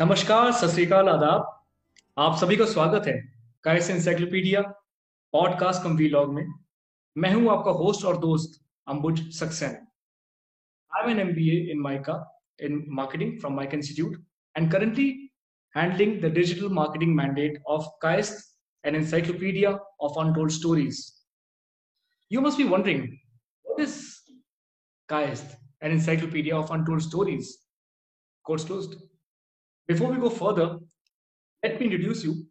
नमस्कार, 0.00 0.50
सत 0.52 0.92
आदाब। 0.92 1.64
आप 2.18 2.36
सभी 2.40 2.56
का 2.56 2.64
स्वागत 2.64 3.06
है 3.06 3.12
KAS 3.64 3.88
encyclopedia 3.90 4.60
podcast 5.32 5.82
cum 5.82 5.96
vlog 5.96 6.32
में। 6.34 6.46
मैं 7.16 7.32
हूँ 7.34 7.50
आपका 7.50 7.70
होस्ट 7.70 8.04
और 8.04 8.16
दोस्त 8.18 8.60
Ambuj 8.88 9.20
Saxena. 9.38 10.98
I 10.98 11.02
am 11.02 11.10
an 11.10 11.20
M 11.20 11.34
B 11.34 11.48
A 11.50 11.72
in 11.72 11.80
MICA 11.80 12.14
in 12.60 12.84
marketing 12.90 13.38
from 13.40 13.54
MICA 13.56 13.74
institute 13.74 14.16
and 14.56 14.70
currently 14.72 15.08
handling 15.74 16.20
the 16.22 16.32
digital 16.34 16.68
marketing 16.68 17.14
mandate 17.16 17.62
of 17.66 17.92
cash 18.02 18.32
an 18.84 18.96
encyclopedia 18.96 19.70
of 20.00 20.18
untold 20.24 20.52
stories 20.52 21.04
you 22.32 22.40
must 22.40 22.58
be 22.58 22.68
wondering 22.68 23.04
an 25.82 25.90
encyclopedia 25.92 26.56
of 26.56 26.72
untold 26.72 27.02
stories 27.02 27.54
course 28.44 28.66
closed 28.66 29.09
Before 29.90 30.12
we 30.12 30.18
go 30.18 30.30
further, 30.30 30.78
let 31.64 31.80
me 31.80 31.86
introduce 31.86 32.22
you 32.22 32.46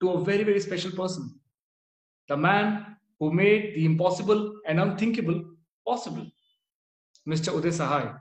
to 0.00 0.10
a 0.10 0.24
very, 0.24 0.42
very 0.42 0.58
special 0.58 0.90
person. 0.90 1.38
The 2.28 2.36
man 2.36 2.96
who 3.20 3.32
made 3.32 3.76
the 3.76 3.84
impossible 3.84 4.40
and 4.66 4.80
unthinkable 4.80 5.40
possible, 5.86 6.26
Mr. 7.28 7.54
Uday 7.56 7.72
Sahai. 7.78 8.18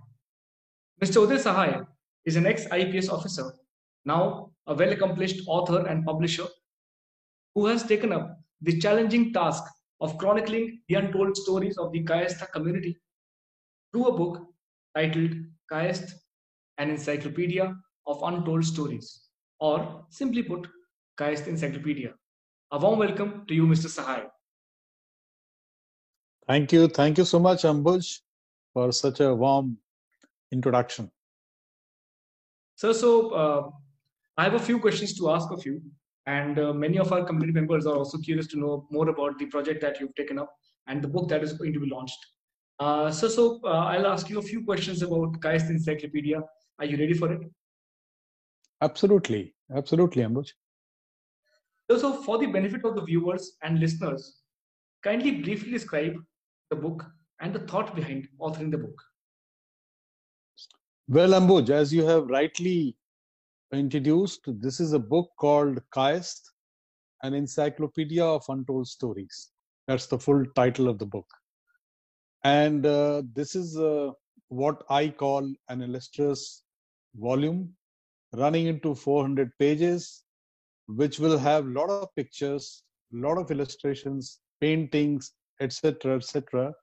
Mr. 1.04 1.26
Uday 1.26 1.40
Sahai 1.48 1.84
is 2.24 2.36
an 2.36 2.46
ex-IPS 2.46 3.10
officer, 3.10 3.52
now 4.06 4.52
a 4.68 4.76
well-accomplished 4.76 5.42
author 5.48 5.88
and 5.88 6.06
publisher, 6.06 6.46
who 7.56 7.66
has 7.66 7.84
taken 7.84 8.14
up 8.14 8.38
the 8.62 8.80
challenging 8.80 9.34
task 9.34 9.64
of 10.00 10.20
chronicling 10.20 10.80
the 10.90 10.94
untold 10.94 11.36
stories 11.36 11.80
of 11.80 11.92
the 11.92 12.04
Kayastha 12.04 12.52
community 12.52 12.98
through 13.92 14.10
a 14.10 14.18
book 14.18 14.44
titled 14.96 15.32
Kayast, 15.72 16.12
an 16.78 16.92
encyclopedia 16.92 17.76
of 18.12 18.22
untold 18.24 18.66
stories, 18.66 19.22
or 19.60 20.06
simply 20.10 20.44
put, 20.44 20.68
Kayast 21.18 21.48
Encyclopedia. 21.48 22.14
A 22.72 22.80
warm 22.80 23.00
welcome 23.00 23.46
to 23.48 23.54
you, 23.54 23.66
Mr. 23.68 23.90
Sahai. 23.96 24.24
Thank 26.48 26.72
you. 26.74 26.88
Thank 26.88 27.18
you 27.18 27.26
so 27.26 27.40
much, 27.40 27.64
Ambuj, 27.64 28.20
for 28.74 28.92
such 28.92 29.20
a 29.20 29.34
warm 29.34 29.78
introduction. 30.52 31.12
So, 32.76 32.92
so 32.94 33.30
uh, 33.30 33.70
I 34.38 34.44
have 34.46 34.56
a 34.56 34.60
few 34.60 34.80
questions 34.80 35.18
to 35.20 35.30
ask 35.32 35.52
of 35.52 35.66
you, 35.66 35.82
and 36.26 36.60
uh, 36.60 36.74
many 36.74 36.98
of 36.98 37.12
our 37.14 37.24
community 37.24 37.54
members 37.54 37.86
are 37.86 37.96
also 37.96 38.18
curious 38.18 38.48
to 38.48 38.60
know 38.60 38.88
more 38.90 39.10
about 39.10 39.38
the 39.38 39.46
project 39.46 39.82
that 39.82 40.00
you've 40.00 40.16
taken 40.16 40.40
up 40.40 40.52
and 40.88 41.02
the 41.02 41.08
book 41.08 41.30
that 41.30 41.44
is 41.44 41.54
going 41.54 41.74
to 41.74 41.80
be 41.80 41.90
launched. 41.90 42.26
Uh, 42.80 43.12
so, 43.12 43.28
so 43.28 43.60
uh, 43.64 43.86
I'll 43.92 44.08
ask 44.08 44.30
you 44.30 44.40
a 44.40 44.42
few 44.42 44.66
questions 44.66 45.04
about 45.04 45.40
Kayast 45.40 45.70
Encyclopedia. 45.70 46.42
Are 46.80 46.86
you 46.86 46.98
ready 46.98 47.14
for 47.14 47.32
it? 47.32 47.42
Absolutely, 48.82 49.54
absolutely, 49.76 50.24
Ambuj. 50.24 50.52
So, 51.90 51.98
so 51.98 52.24
for 52.24 52.38
the 52.38 52.48
benefit 52.48 52.84
of 52.86 52.96
the 52.96 53.04
viewers 53.04 53.58
and 53.64 53.80
listeners, 53.80 54.42
kindly 55.04 55.42
briefly 55.42 55.72
describe 55.72 56.16
the 56.70 56.76
book 56.76 57.06
and 57.42 57.54
the 57.54 57.60
thought 57.60 57.96
behind 57.96 58.28
authoring 58.40 58.72
the 58.72 58.78
book. 58.78 59.02
Well, 61.08 61.32
Ambuj, 61.32 61.70
as 61.70 61.94
you 61.94 62.06
have 62.06 62.28
rightly 62.28 62.96
introduced, 63.74 64.42
this 64.48 64.80
is 64.80 64.94
a 64.94 65.00
book 65.00 65.30
called 65.38 65.80
Kayast, 65.94 66.42
an 67.24 67.34
encyclopedia 67.34 68.24
of 68.24 68.44
untold 68.50 68.88
stories. 68.88 69.52
That's 69.88 70.08
the 70.08 70.18
full 70.18 70.46
title 70.56 70.88
of 70.88 70.98
the 71.00 71.06
book. 71.06 71.28
And 72.44 72.86
uh, 72.86 73.24
this 73.34 73.56
is 73.56 73.78
uh, 73.78 74.12
what 74.48 74.84
I 74.90 75.10
call 75.10 75.54
an 75.70 75.82
illustrious 75.82 76.64
volume 77.16 77.76
running 78.34 78.68
into 78.68 78.96
400 78.96 79.52
pages, 79.60 80.24
which 80.88 81.20
will 81.20 81.38
have 81.38 81.66
a 81.66 81.70
lot 81.70 81.90
of 81.90 82.08
pictures, 82.16 82.84
a 83.14 83.18
lot 83.18 83.38
of 83.38 83.52
illustrations, 83.52 84.40
paintings, 84.60 85.34
etc., 85.60 86.16
etc., 86.16 86.74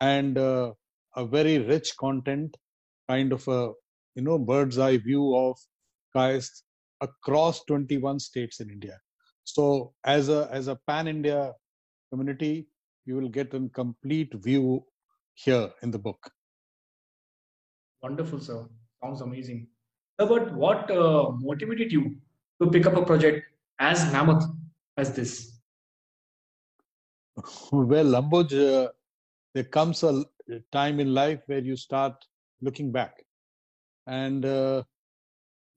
and 0.00 0.38
uh, 0.38 0.72
a 1.16 1.24
very 1.24 1.58
rich 1.58 1.96
content, 1.96 2.56
kind 3.08 3.32
of 3.32 3.46
a 3.48 3.72
you 4.14 4.22
know 4.22 4.38
bird's 4.38 4.78
eye 4.78 4.98
view 4.98 5.34
of 5.36 5.58
Kayast 6.14 6.62
across 7.00 7.64
21 7.64 8.18
states 8.18 8.60
in 8.60 8.70
India. 8.70 8.98
So 9.44 9.92
as 10.04 10.28
a 10.28 10.48
as 10.52 10.68
a 10.68 10.78
pan 10.88 11.08
India 11.08 11.52
community, 12.10 12.68
you 13.04 13.16
will 13.16 13.28
get 13.28 13.54
a 13.54 13.68
complete 13.68 14.32
view 14.34 14.84
here 15.34 15.70
in 15.82 15.90
the 15.90 15.98
book. 15.98 16.30
Wonderful, 18.02 18.40
sir. 18.40 18.66
Sounds 19.02 19.20
amazing. 19.20 19.68
But 20.26 20.52
what 20.54 20.90
uh, 20.90 21.30
motivated 21.38 21.92
you 21.92 22.16
to 22.60 22.70
pick 22.70 22.86
up 22.86 22.96
a 22.96 23.04
project 23.04 23.46
as 23.78 24.10
mammoth 24.12 24.44
as 24.96 25.14
this? 25.14 25.52
Well, 27.72 28.14
Ambuj, 28.20 28.52
uh, 28.52 28.88
there 29.54 29.64
comes 29.64 30.02
a 30.02 30.24
time 30.70 31.00
in 31.00 31.14
life 31.14 31.40
where 31.46 31.60
you 31.60 31.76
start 31.76 32.14
looking 32.60 32.92
back, 32.92 33.24
and 34.06 34.44
uh, 34.44 34.82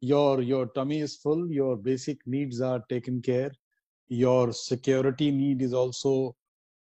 your 0.02 0.42
your 0.42 0.68
tummy 0.68 1.00
is 1.00 1.16
full, 1.16 1.50
your 1.50 1.78
basic 1.78 2.20
needs 2.26 2.60
are 2.62 2.84
taken 2.90 3.22
care, 3.22 3.52
your 4.08 4.52
security 4.52 5.32
need 5.32 5.62
is 5.62 5.74
also, 5.74 6.36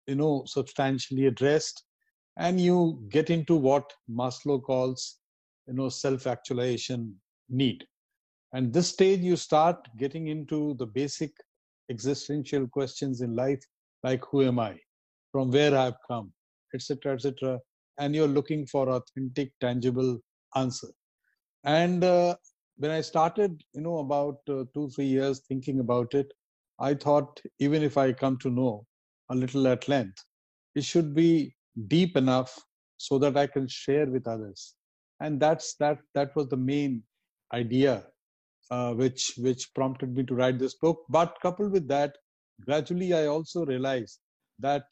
you 0.08 0.16
know, 0.16 0.44
substantially 0.46 1.25
addressed, 1.25 1.84
and 2.38 2.62
you 2.62 3.03
get 3.09 3.30
into 3.30 3.56
what 3.56 3.92
Maslow 4.09 4.62
calls, 4.62 5.18
you 5.68 5.74
know, 5.74 5.90
self-actualization 5.90 7.16
need. 7.50 7.86
And 8.54 8.74
this 8.74 8.90
stage, 8.90 9.20
you 9.20 9.36
start 9.36 9.88
getting 9.98 10.28
into 10.28 10.76
the 10.80 10.86
basic 10.86 11.32
existential 11.90 12.68
questions 12.68 13.22
in 13.22 13.36
life, 13.36 13.64
like 14.04 14.24
who 14.32 14.44
am 14.44 14.60
I, 14.60 14.78
from 15.32 15.52
where 15.52 15.78
I've 15.78 15.98
come, 16.08 16.32
etc., 16.74 17.14
etc., 17.14 17.60
and 18.00 18.16
you're 18.16 18.28
looking 18.28 18.66
for 18.66 18.90
authentic, 18.90 19.52
tangible 19.60 20.20
answer. 20.56 20.88
And 21.66 22.04
uh, 22.04 22.36
when 22.78 22.92
I 22.92 23.02
started, 23.02 23.62
you 23.74 23.81
know, 23.81 23.98
about 23.98 24.38
uh, 24.50 24.64
two, 24.74 24.90
three 24.96 25.06
years 25.06 25.42
thinking 25.48 25.81
about 25.81 26.14
it, 26.14 26.31
I 26.80 26.94
thought 26.94 27.42
even 27.60 27.84
if 27.84 27.98
I 27.98 28.14
come 28.14 28.38
to 28.38 28.50
know 28.50 28.86
a 29.30 29.36
little 29.36 29.68
at 29.68 29.90
length, 29.90 30.24
it 30.76 30.86
should 30.86 31.14
be 31.14 31.54
deep 31.88 32.16
enough 32.16 32.58
so 32.98 33.20
that 33.20 33.36
I 33.36 33.48
can 33.48 33.68
share 33.68 34.06
with 34.08 34.28
others. 34.28 34.76
And 35.20 35.40
that's 35.40 35.76
that. 35.76 36.00
That 36.16 36.34
was 36.36 36.48
the 36.48 36.58
main 36.58 37.04
idea 37.54 38.04
uh, 38.72 38.94
which 38.94 39.34
which 39.38 39.74
prompted 39.74 40.16
me 40.16 40.24
to 40.24 40.36
write 40.36 40.60
this 40.60 40.76
book. 40.76 41.04
But 41.10 41.38
coupled 41.42 41.72
with 41.72 41.88
that 41.88 42.16
gradually 42.66 43.14
i 43.14 43.26
also 43.26 43.66
realized 43.66 44.20
that 44.60 44.84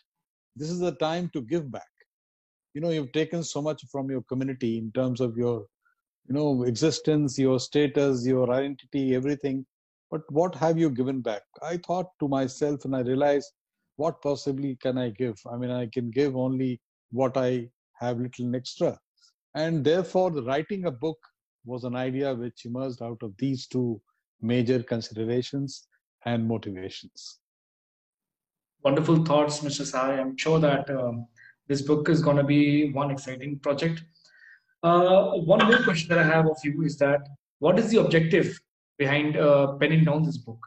this 0.56 0.70
is 0.70 0.82
a 0.82 0.94
time 0.94 1.30
to 1.34 1.42
give 1.42 1.72
back. 1.72 1.90
You 2.74 2.82
know 2.82 2.90
you've 2.90 3.12
taken 3.12 3.44
so 3.44 3.62
much 3.62 3.84
from 3.92 4.10
your 4.10 4.22
community 4.24 4.78
in 4.78 4.92
terms 4.92 5.22
of 5.22 5.38
your 5.38 5.66
you 6.28 6.34
know 6.34 6.64
existence 6.64 7.38
your 7.38 7.60
status 7.60 8.26
your 8.26 8.52
identity 8.52 9.16
everything. 9.16 9.66
But 10.10 10.22
what 10.30 10.56
have 10.56 10.78
you 10.80 10.90
given 10.90 11.22
back? 11.22 11.42
I 11.62 11.78
thought 11.78 12.08
to 12.20 12.28
myself 12.28 12.86
and 12.86 12.96
i 12.96 13.02
realized 13.02 13.52
what 13.98 14.22
possibly 14.22 14.78
can 14.82 14.98
i 14.98 15.10
give? 15.10 15.38
I 15.52 15.58
mean 15.58 15.72
i 15.72 15.88
can 15.88 16.12
give 16.12 16.36
only 16.36 16.80
what 17.12 17.38
i 17.38 17.70
have 18.00 18.20
little 18.20 18.56
extra. 18.56 18.98
And 19.56 19.84
therefore 19.84 20.32
the 20.32 20.44
writing 20.44 20.86
a 20.86 20.92
book 20.92 21.18
was 21.68 21.84
an 21.84 21.96
idea 21.96 22.34
which 22.34 22.66
emerged 22.66 23.02
out 23.02 23.22
of 23.22 23.36
these 23.38 23.68
two 23.68 24.02
major 24.42 24.82
considerations 24.82 25.88
and 26.26 26.48
motivations. 26.48 27.40
Wonderful 28.84 29.26
thoughts, 29.26 29.60
Mr. 29.60 29.86
Sahai. 29.92 30.20
I'm 30.20 30.38
sure 30.38 30.60
that 30.60 30.90
um, 30.90 31.28
this 31.68 31.82
book 31.82 32.10
is 32.10 32.22
going 32.22 32.38
to 32.38 32.44
be 32.44 32.92
one 32.92 33.12
exciting 33.12 33.60
project. 33.60 34.04
Uh, 34.84 35.32
one 35.54 35.66
more 35.66 35.84
question 35.84 36.10
that 36.10 36.20
I 36.20 36.24
have 36.24 36.48
of 36.48 36.58
you 36.64 36.84
is 36.84 36.98
that 37.00 37.28
what 37.60 37.80
is 37.80 37.90
the 37.90 38.00
objective 38.00 38.60
behind 38.98 39.36
uh, 39.36 39.74
penning 39.74 40.06
down 40.06 40.24
this 40.24 40.38
book? 40.38 40.60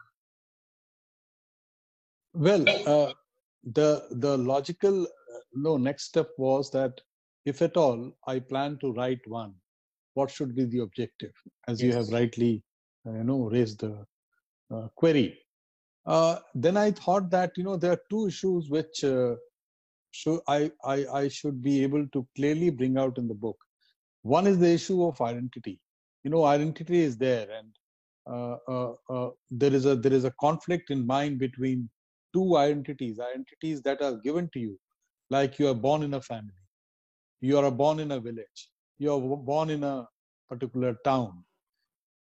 Well, 2.33 2.63
uh, 2.69 3.13
the 3.63 4.07
the 4.11 4.37
logical 4.37 5.03
uh, 5.03 5.39
no 5.53 5.77
next 5.77 6.03
step 6.05 6.29
was 6.37 6.71
that 6.71 7.01
if 7.45 7.61
at 7.61 7.75
all 7.75 8.11
I 8.27 8.39
plan 8.39 8.77
to 8.79 8.93
write 8.93 9.21
one, 9.27 9.55
what 10.13 10.29
should 10.29 10.55
be 10.55 10.65
the 10.65 10.79
objective 10.79 11.31
as 11.67 11.81
yes. 11.81 11.87
you 11.87 11.97
have 11.97 12.09
rightly 12.09 12.63
uh, 13.07 13.13
you 13.13 13.23
know 13.23 13.49
raised 13.49 13.79
the 13.79 14.05
uh, 14.73 14.87
query. 14.95 15.37
Uh, 16.05 16.37
then 16.55 16.77
i 16.77 16.89
thought 16.89 17.29
that 17.29 17.51
you 17.55 17.63
know 17.63 17.77
there 17.77 17.91
are 17.91 18.03
two 18.09 18.27
issues 18.27 18.69
which 18.69 19.03
uh, 19.03 19.35
should 20.11 20.39
I, 20.47 20.71
I 20.83 21.05
i 21.21 21.27
should 21.27 21.61
be 21.61 21.83
able 21.83 22.07
to 22.07 22.27
clearly 22.35 22.69
bring 22.69 22.97
out 22.97 23.17
in 23.17 23.27
the 23.27 23.35
book. 23.45 23.57
One 24.23 24.47
is 24.47 24.57
the 24.59 24.71
issue 24.71 25.03
of 25.05 25.21
identity. 25.21 25.79
You 26.23 26.31
know 26.31 26.45
identity 26.45 27.01
is 27.01 27.17
there 27.17 27.47
and 27.51 27.69
uh, 28.27 28.93
uh, 29.09 29.29
there 29.49 29.73
is 29.73 29.85
a 29.85 29.95
there 29.95 30.13
is 30.13 30.25
a 30.25 30.33
conflict 30.39 30.89
in 30.91 31.05
mind 31.05 31.39
between 31.39 31.89
two 32.33 32.57
identities 32.57 33.19
identities 33.19 33.81
that 33.81 34.01
are 34.01 34.17
given 34.23 34.49
to 34.53 34.59
you 34.59 34.79
like 35.29 35.57
you 35.59 35.67
are 35.67 35.73
born 35.73 36.03
in 36.03 36.13
a 36.13 36.21
family 36.21 36.61
you 37.41 37.57
are 37.57 37.71
born 37.71 37.99
in 37.99 38.11
a 38.11 38.19
village 38.19 38.69
you're 39.01 39.37
born 39.51 39.69
in 39.71 39.83
a 39.83 40.07
particular 40.49 40.95
town 41.03 41.43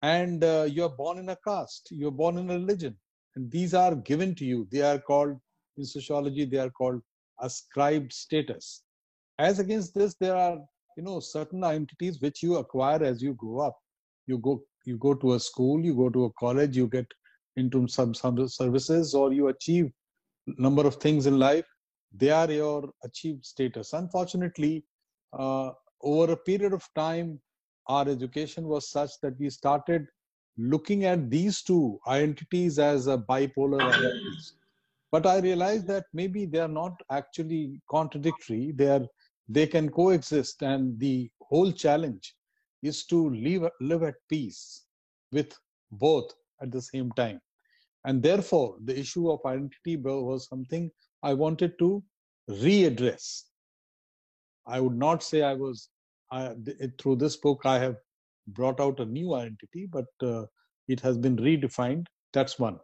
and 0.03 0.43
uh, 0.43 0.67
you're 0.77 0.97
born 1.03 1.19
in 1.19 1.29
a 1.29 1.37
caste, 1.47 1.89
you're 1.91 2.19
born 2.23 2.39
in 2.39 2.51
a 2.51 2.55
religion, 2.55 2.97
and 3.37 3.51
these 3.51 3.75
are 3.75 3.95
given 3.95 4.35
to 4.35 4.45
you. 4.45 4.67
They 4.73 4.81
are 4.81 4.99
called, 4.99 5.37
in 5.77 5.85
sociology, 5.85 6.47
they 6.47 6.57
are 6.59 6.71
called 6.71 7.03
ascribed 7.41 8.13
status. 8.13 8.83
As 9.39 9.59
against 9.59 9.95
this, 9.95 10.15
there 10.21 10.37
are, 10.37 10.59
you 10.97 11.03
know, 11.03 11.21
certain 11.21 11.65
identities 11.65 12.21
which 12.21 12.43
you 12.43 12.57
acquire 12.57 13.03
as 13.03 13.23
you 13.23 13.35
grow 13.35 13.61
up. 13.61 13.77
You 14.27 14.39
go, 14.39 14.63
you 14.87 14.97
go 14.97 15.15
to 15.15 15.35
a 15.35 15.41
school, 15.41 15.85
you 15.85 15.95
go 15.95 16.09
to 16.09 16.25
a 16.25 16.33
college, 16.45 16.77
you 16.77 16.87
get 16.87 17.07
into 17.57 17.87
some, 17.89 18.15
some 18.15 18.49
services, 18.49 19.15
or 19.15 19.33
you 19.33 19.49
achieve 19.49 19.91
number 20.47 20.87
of 20.87 20.97
things 20.97 21.27
in 21.27 21.39
life. 21.39 21.67
They 22.17 22.31
are 22.31 22.51
your 22.51 22.91
achieved 23.05 23.45
status. 23.45 23.93
Unfortunately, 23.93 24.85
uh, 25.33 25.71
over 26.03 26.33
a 26.33 26.37
period 26.37 26.73
of 26.73 26.89
time, 26.95 27.41
our 27.89 28.09
education 28.09 28.67
was 28.67 28.89
such 28.91 29.11
that 29.23 29.39
we 29.39 29.51
started 29.51 30.07
looking 30.57 31.05
at 31.05 31.31
these 31.31 31.63
two 31.63 31.99
identities 32.07 32.79
as 32.79 33.07
a 33.07 33.19
bipolar 33.19 33.81
identities. 33.81 34.55
But 35.13 35.27
I 35.27 35.39
realized 35.41 35.87
that 35.89 36.07
maybe 36.13 36.47
they 36.47 36.61
are 36.61 36.69
not 36.69 37.01
actually 37.11 37.81
contradictory. 37.91 38.73
They 38.73 38.89
are 38.89 39.07
they 39.49 39.67
can 39.67 39.91
coexist, 39.91 40.63
and 40.63 40.99
the 41.01 41.31
whole 41.41 41.73
challenge 41.73 42.35
is 42.83 43.05
to 43.07 43.31
live 43.31 43.69
live 43.81 44.05
at 44.05 44.15
peace 44.29 44.85
with 45.33 45.59
both 45.91 46.33
at 46.63 46.71
the 46.71 46.81
same 46.81 47.11
time. 47.13 47.41
And 48.05 48.23
therefore, 48.23 48.77
the 48.85 48.99
issue 48.99 49.31
of 49.31 49.45
identity 49.45 49.97
was 49.97 50.49
something 50.49 50.91
I 51.23 51.35
wanted 51.35 51.79
to 51.81 52.03
readdress. 52.49 53.50
I 54.71 54.81
would 54.81 54.97
not 54.97 55.23
say 55.23 55.43
I 55.43 55.55
was 55.55 55.89
I, 56.33 56.55
through 56.99 57.17
this 57.17 57.37
book, 57.37 57.63
I 57.65 57.79
have 57.79 57.97
brought 58.49 58.81
out 58.81 59.01
a 59.01 59.05
new 59.05 59.35
identity, 59.35 59.87
but 59.91 60.07
uh, 60.23 60.45
it 60.89 61.01
has 61.01 61.19
been 61.19 61.37
redefined. 61.37 62.07
That's 62.33 62.59
one. 62.59 62.79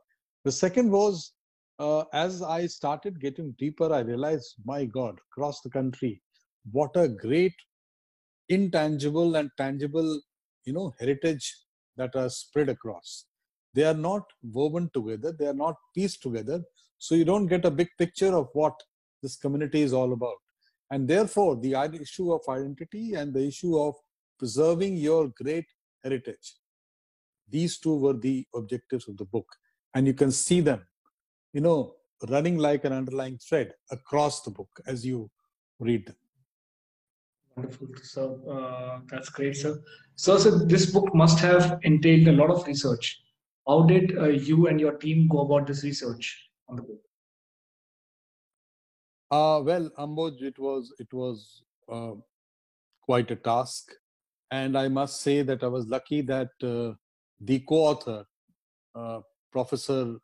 The 0.44 0.52
second 0.52 0.90
was 0.90 1.32
uh, 1.78 2.04
as 2.12 2.42
I 2.42 2.66
started 2.66 3.20
getting 3.20 3.54
deeper, 3.58 3.92
I 3.92 4.00
realized, 4.00 4.54
my 4.64 4.84
God, 4.84 5.18
across 5.30 5.60
the 5.60 5.70
country, 5.70 6.22
what 6.72 6.90
a 6.96 7.08
great 7.08 7.54
intangible 8.48 9.36
and 9.36 9.50
tangible, 9.56 10.20
you 10.64 10.72
know, 10.72 10.94
heritage 10.98 11.54
that 11.96 12.14
are 12.16 12.30
spread 12.30 12.68
across. 12.68 13.26
They 13.74 13.84
are 13.84 13.94
not 13.94 14.22
woven 14.42 14.90
together. 14.94 15.32
They 15.38 15.46
are 15.46 15.54
not 15.54 15.76
pieced 15.94 16.22
together. 16.22 16.62
So 16.98 17.14
you 17.14 17.24
don't 17.24 17.46
get 17.46 17.64
a 17.64 17.70
big 17.70 17.88
picture 17.98 18.34
of 18.34 18.48
what 18.54 18.74
this 19.22 19.36
community 19.36 19.82
is 19.82 19.92
all 19.92 20.12
about. 20.12 20.36
And 20.90 21.08
therefore, 21.08 21.56
the 21.56 21.74
issue 22.00 22.32
of 22.32 22.42
identity 22.48 23.14
and 23.14 23.34
the 23.34 23.46
issue 23.46 23.76
of 23.78 23.94
preserving 24.38 24.96
your 24.96 25.28
great 25.28 25.66
heritage, 26.02 26.54
these 27.48 27.78
two 27.78 27.96
were 27.96 28.12
the 28.12 28.46
objectives 28.54 29.08
of 29.08 29.16
the 29.16 29.24
book. 29.24 29.48
And 29.94 30.06
you 30.06 30.14
can 30.14 30.30
see 30.30 30.60
them, 30.60 30.86
you 31.52 31.60
know, 31.60 31.94
running 32.28 32.58
like 32.58 32.84
an 32.84 32.92
underlying 32.92 33.38
thread 33.38 33.74
across 33.90 34.42
the 34.42 34.50
book 34.50 34.68
as 34.86 35.04
you 35.04 35.30
read 35.80 36.06
them. 36.06 36.16
Wonderful. 37.56 37.88
So 38.02 38.40
uh, 38.50 39.00
that's 39.10 39.30
great, 39.30 39.56
sir. 39.56 39.80
So, 40.14 40.38
so 40.38 40.50
this 40.50 40.86
book 40.90 41.14
must 41.14 41.38
have 41.40 41.78
entailed 41.82 42.28
a 42.28 42.32
lot 42.32 42.50
of 42.50 42.66
research. 42.66 43.22
How 43.66 43.82
did 43.82 44.16
uh, 44.18 44.28
you 44.28 44.68
and 44.68 44.78
your 44.78 44.92
team 44.98 45.26
go 45.28 45.40
about 45.40 45.66
this 45.66 45.82
research 45.82 46.50
on 46.68 46.76
the 46.76 46.82
book? 46.82 47.00
Uh, 49.30 49.60
well, 49.64 49.90
Ambuj, 49.98 50.40
it 50.42 50.58
was 50.58 50.92
it 51.00 51.12
was 51.12 51.62
uh, 51.90 52.12
quite 53.02 53.28
a 53.32 53.36
task, 53.36 53.90
and 54.52 54.78
I 54.78 54.86
must 54.86 55.20
say 55.20 55.42
that 55.42 55.64
I 55.64 55.66
was 55.66 55.86
lucky 55.86 56.20
that 56.22 56.50
uh, 56.62 56.94
the 57.40 57.58
co-author, 57.68 58.24
uh, 58.94 59.20
Professor 59.50 60.16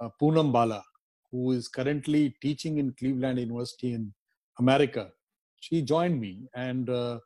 uh, 0.00 0.08
Poonam 0.20 0.52
Bala, 0.52 0.84
who 1.32 1.50
is 1.52 1.66
currently 1.66 2.36
teaching 2.40 2.78
in 2.78 2.92
Cleveland 2.92 3.40
University 3.40 3.94
in 3.94 4.14
America, 4.60 5.10
she 5.58 5.82
joined 5.82 6.20
me, 6.20 6.46
and 6.54 6.88
uh, 6.88 7.18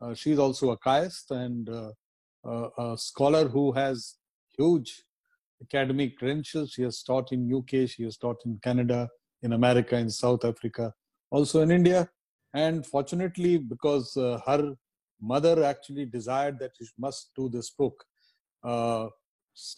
uh, 0.00 0.12
she's 0.12 0.40
also 0.40 0.72
a 0.72 0.78
chiist 0.78 1.30
and 1.30 1.68
a 1.68 2.96
scholar 2.96 3.46
who 3.46 3.70
has 3.72 4.16
huge 4.58 5.04
academic 5.62 6.18
credentials. 6.18 6.72
She 6.72 6.82
has 6.82 7.00
taught 7.04 7.30
in 7.30 7.52
UK, 7.54 7.88
she 7.88 8.02
has 8.02 8.16
taught 8.16 8.40
in 8.44 8.58
Canada, 8.60 9.08
in 9.44 9.52
America, 9.52 9.96
in 9.96 10.10
South 10.10 10.44
Africa, 10.44 10.92
also 11.30 11.60
in 11.60 11.70
India. 11.70 12.08
And 12.54 12.84
fortunately, 12.84 13.58
because 13.58 14.16
uh, 14.16 14.40
her 14.46 14.74
mother 15.20 15.62
actually 15.62 16.06
desired 16.06 16.58
that 16.58 16.72
she 16.78 16.86
must 16.98 17.30
do 17.36 17.48
this 17.48 17.70
book, 17.70 18.04
uh, 18.64 19.08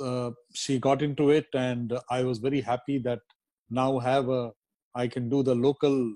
uh, 0.01 0.31
she 0.55 0.79
got 0.79 1.03
into 1.03 1.31
it, 1.31 1.47
and 1.55 1.93
I 2.11 2.23
was 2.23 2.39
very 2.39 2.61
happy 2.61 2.99
that 2.99 3.21
now 3.69 3.99
have 3.99 4.29
a 4.29 4.53
I 4.95 5.09
can 5.09 5.29
do 5.29 5.43
the 5.43 5.55
local 5.55 6.15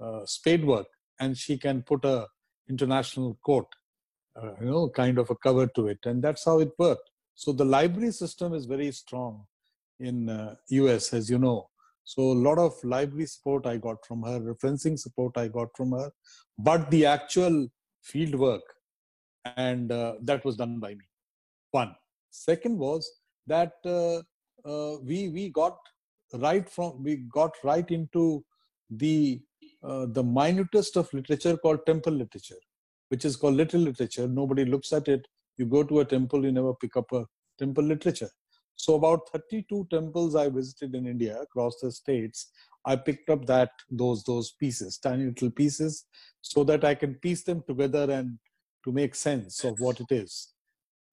uh, 0.00 0.24
spade 0.24 0.64
work, 0.64 0.86
and 1.18 1.36
she 1.36 1.56
can 1.58 1.82
put 1.82 2.04
a 2.04 2.28
international 2.68 3.36
coat, 3.44 3.66
uh, 4.40 4.52
you 4.60 4.66
know, 4.66 4.88
kind 4.90 5.18
of 5.18 5.30
a 5.30 5.34
cover 5.34 5.66
to 5.74 5.88
it, 5.88 5.98
and 6.04 6.22
that's 6.22 6.44
how 6.44 6.60
it 6.60 6.70
worked. 6.78 7.10
So 7.34 7.52
the 7.52 7.64
library 7.64 8.12
system 8.12 8.54
is 8.54 8.66
very 8.66 8.92
strong 8.92 9.46
in 9.98 10.28
US, 10.68 11.12
uh, 11.12 11.16
as 11.16 11.30
you 11.30 11.38
know. 11.38 11.69
So 12.12 12.22
a 12.32 12.40
lot 12.46 12.58
of 12.58 12.72
library 12.82 13.26
support 13.26 13.66
I 13.66 13.76
got 13.76 14.04
from 14.04 14.22
her, 14.24 14.40
referencing 14.40 14.98
support 14.98 15.36
I 15.36 15.46
got 15.46 15.68
from 15.76 15.92
her, 15.92 16.10
but 16.58 16.90
the 16.90 17.06
actual 17.06 17.68
field 18.02 18.34
work, 18.34 18.62
and 19.56 19.92
uh, 19.92 20.14
that 20.22 20.44
was 20.44 20.56
done 20.56 20.80
by 20.80 20.90
me. 20.94 21.04
One. 21.70 21.94
Second 22.32 22.78
was 22.78 23.08
that 23.46 23.74
uh, 23.84 24.22
uh, 24.68 24.98
we 25.04 25.28
we 25.28 25.50
got 25.50 25.76
right 26.34 26.68
from 26.68 27.00
we 27.04 27.14
got 27.38 27.52
right 27.62 27.88
into 27.98 28.44
the 29.04 29.40
uh, 29.84 30.06
the 30.18 30.24
minutest 30.24 30.96
of 30.96 31.14
literature 31.14 31.56
called 31.58 31.86
temple 31.86 32.12
literature, 32.12 32.62
which 33.10 33.24
is 33.24 33.36
called 33.36 33.54
little 33.54 33.82
literature. 33.88 34.26
Nobody 34.26 34.64
looks 34.64 34.92
at 34.92 35.06
it. 35.06 35.28
You 35.58 35.66
go 35.66 35.84
to 35.84 36.00
a 36.00 36.04
temple, 36.04 36.44
you 36.44 36.50
never 36.50 36.74
pick 36.74 36.96
up 36.96 37.12
a 37.12 37.24
temple 37.56 37.84
literature. 37.84 38.30
So 38.80 38.94
about 38.94 39.28
32 39.30 39.88
temples 39.90 40.34
I 40.34 40.48
visited 40.48 40.94
in 40.94 41.06
India 41.06 41.40
across 41.40 41.80
the 41.80 41.92
states. 41.92 42.50
I 42.86 42.96
picked 42.96 43.28
up 43.28 43.44
that 43.46 43.72
those 43.90 44.24
those 44.24 44.52
pieces, 44.52 44.96
tiny 44.96 45.26
little 45.26 45.50
pieces, 45.50 46.06
so 46.40 46.64
that 46.64 46.84
I 46.84 46.94
can 46.94 47.14
piece 47.16 47.42
them 47.42 47.62
together 47.68 48.10
and 48.10 48.38
to 48.84 48.92
make 48.92 49.14
sense 49.14 49.64
of 49.64 49.78
what 49.80 50.00
it 50.00 50.10
is. 50.10 50.54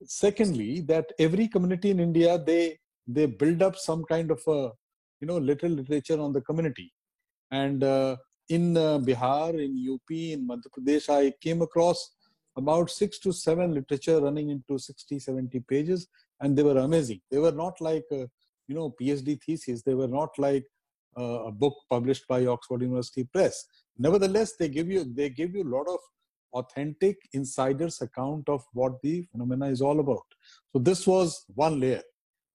Secondly, 0.06 0.80
that 0.92 1.12
every 1.20 1.48
community 1.50 1.90
in 1.90 2.00
India 2.00 2.38
they 2.38 2.78
they 3.06 3.26
build 3.26 3.62
up 3.62 3.76
some 3.76 4.06
kind 4.06 4.32
of 4.32 4.42
a 4.48 4.72
you 5.20 5.28
know 5.28 5.38
little 5.38 5.70
literature 5.70 6.20
on 6.22 6.32
the 6.32 6.42
community, 6.42 6.94
and 7.52 7.84
uh, 7.84 8.16
in 8.48 8.78
uh, 8.78 8.98
Bihar, 9.00 9.50
in 9.66 9.74
UP, 9.94 10.10
in 10.12 10.48
Madhya 10.48 10.70
Pradesh, 10.78 11.10
I 11.10 11.34
came 11.42 11.62
across 11.62 12.12
about 12.56 12.90
six 12.90 13.20
to 13.20 13.34
seven 13.34 13.74
literature 13.74 14.20
running 14.20 14.50
into 14.50 14.80
60, 14.80 15.20
70 15.20 15.60
pages, 15.72 16.08
and 16.42 16.58
they 16.58 16.64
were 16.64 16.78
amazing. 16.78 17.22
They 17.32 17.40
were 17.40 17.52
not 17.52 17.80
like, 17.82 18.06
uh, 18.12 18.28
you 18.68 18.76
know, 18.76 18.94
PhD 19.02 19.42
theses. 19.42 19.84
They 19.84 19.94
were 19.94 20.08
not 20.08 20.30
like 20.38 20.66
uh, 21.18 21.46
a 21.46 21.52
book 21.52 21.76
published 21.90 22.28
by 22.28 22.46
Oxford 22.46 22.82
University 22.82 23.24
Press. 23.24 23.66
Nevertheless, 23.98 24.54
they 24.60 24.70
give 24.70 24.90
you 24.90 25.04
they 25.04 25.30
give 25.30 25.56
you 25.56 25.64
a 25.64 25.74
lot 25.76 25.88
of 25.88 26.00
authentic 26.54 27.18
insiders 27.34 28.02
account 28.02 28.48
of 28.48 28.64
what 28.74 29.02
the 29.02 29.26
phenomena 29.32 29.68
is 29.68 29.82
all 29.82 30.00
about. 30.00 30.26
So 30.72 30.80
this 30.80 31.06
was 31.06 31.46
one 31.56 31.80
layer. 31.80 32.04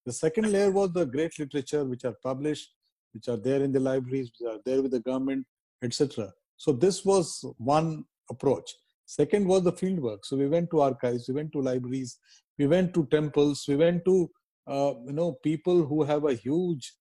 The 0.07 0.12
second 0.12 0.51
layer 0.51 0.71
was 0.71 0.93
the 0.93 1.05
great 1.05 1.39
literature 1.39 1.85
which 1.85 2.05
are 2.05 2.17
published, 2.23 2.71
which 3.12 3.29
are 3.29 3.37
there 3.37 3.62
in 3.62 3.73
the 3.73 3.81
libraries, 3.81 4.31
which 4.31 4.49
are 4.49 4.61
there 4.65 4.83
with 4.83 4.93
the 4.93 5.01
government, 5.01 5.47
etc. 5.83 6.33
So 6.57 6.73
this 6.73 7.05
was 7.05 7.45
one 7.59 8.05
approach. 8.31 8.73
Second 9.07 9.47
was 9.47 9.62
the 9.62 9.73
field 9.73 10.01
work. 10.01 10.25
So 10.25 10.37
we 10.37 10.49
went 10.49 10.71
to 10.71 10.81
archives, 10.81 11.29
we 11.29 11.35
went 11.35 11.53
to 11.53 11.61
libraries, 11.61 12.19
we 12.59 12.66
went 12.66 12.94
to 12.94 13.06
temples, 13.06 13.64
we 13.68 13.76
went 13.76 14.04
to 14.04 14.30
uh, 14.66 14.94
you 15.06 15.12
know 15.12 15.32
people 15.42 15.85
who 15.85 16.02
have 16.02 16.25
a 16.25 16.35
huge 16.35 16.92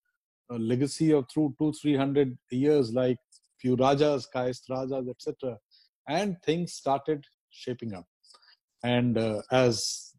uh, 0.50 0.56
legacy 0.56 1.12
of 1.12 1.26
through 1.32 1.54
two 1.58 1.72
three 1.80 1.96
hundred 1.96 2.36
years, 2.50 2.92
like 2.92 3.18
few 3.60 3.76
rajas, 3.76 4.26
caste 4.26 4.66
rajas, 4.68 5.08
etc. 5.08 5.56
And 6.08 6.36
things 6.42 6.74
started 6.74 7.24
shaping 7.50 7.94
up. 7.94 8.06
And 8.82 9.16
uh, 9.16 9.42
as 9.52 10.14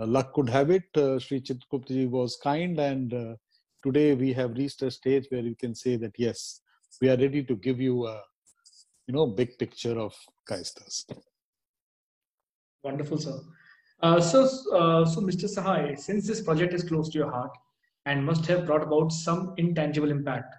uh, 0.00 0.06
luck 0.06 0.32
could 0.32 0.48
have 0.48 0.70
it, 0.70 0.84
uh, 0.96 1.18
Sri 1.18 1.40
Chitragupta 1.40 2.08
was 2.08 2.38
kind, 2.42 2.78
and 2.78 3.14
uh, 3.14 3.34
today 3.84 4.14
we 4.14 4.32
have 4.32 4.56
reached 4.56 4.82
a 4.82 4.90
stage 4.90 5.26
where 5.30 5.42
you 5.42 5.54
can 5.54 5.74
say 5.74 5.96
that 5.96 6.12
yes, 6.18 6.60
we 7.00 7.08
are 7.08 7.16
ready 7.16 7.44
to 7.44 7.54
give 7.54 7.80
you 7.80 8.06
a 8.06 8.20
you 9.06 9.14
know 9.14 9.26
big 9.26 9.58
picture 9.58 9.98
of 9.98 10.14
Kayasthas. 10.48 11.04
Wonderful, 12.82 13.18
sir. 13.18 13.38
Uh, 14.02 14.20
so, 14.20 14.44
uh, 14.74 15.04
so 15.04 15.20
Mr. 15.20 15.44
Sahai, 15.44 15.98
since 15.98 16.26
this 16.26 16.40
project 16.40 16.72
is 16.72 16.82
close 16.82 17.08
to 17.10 17.18
your 17.18 17.30
heart 17.30 17.50
and 18.06 18.24
must 18.24 18.46
have 18.46 18.64
brought 18.66 18.82
about 18.82 19.12
some 19.12 19.52
intangible 19.58 20.10
impact, 20.10 20.54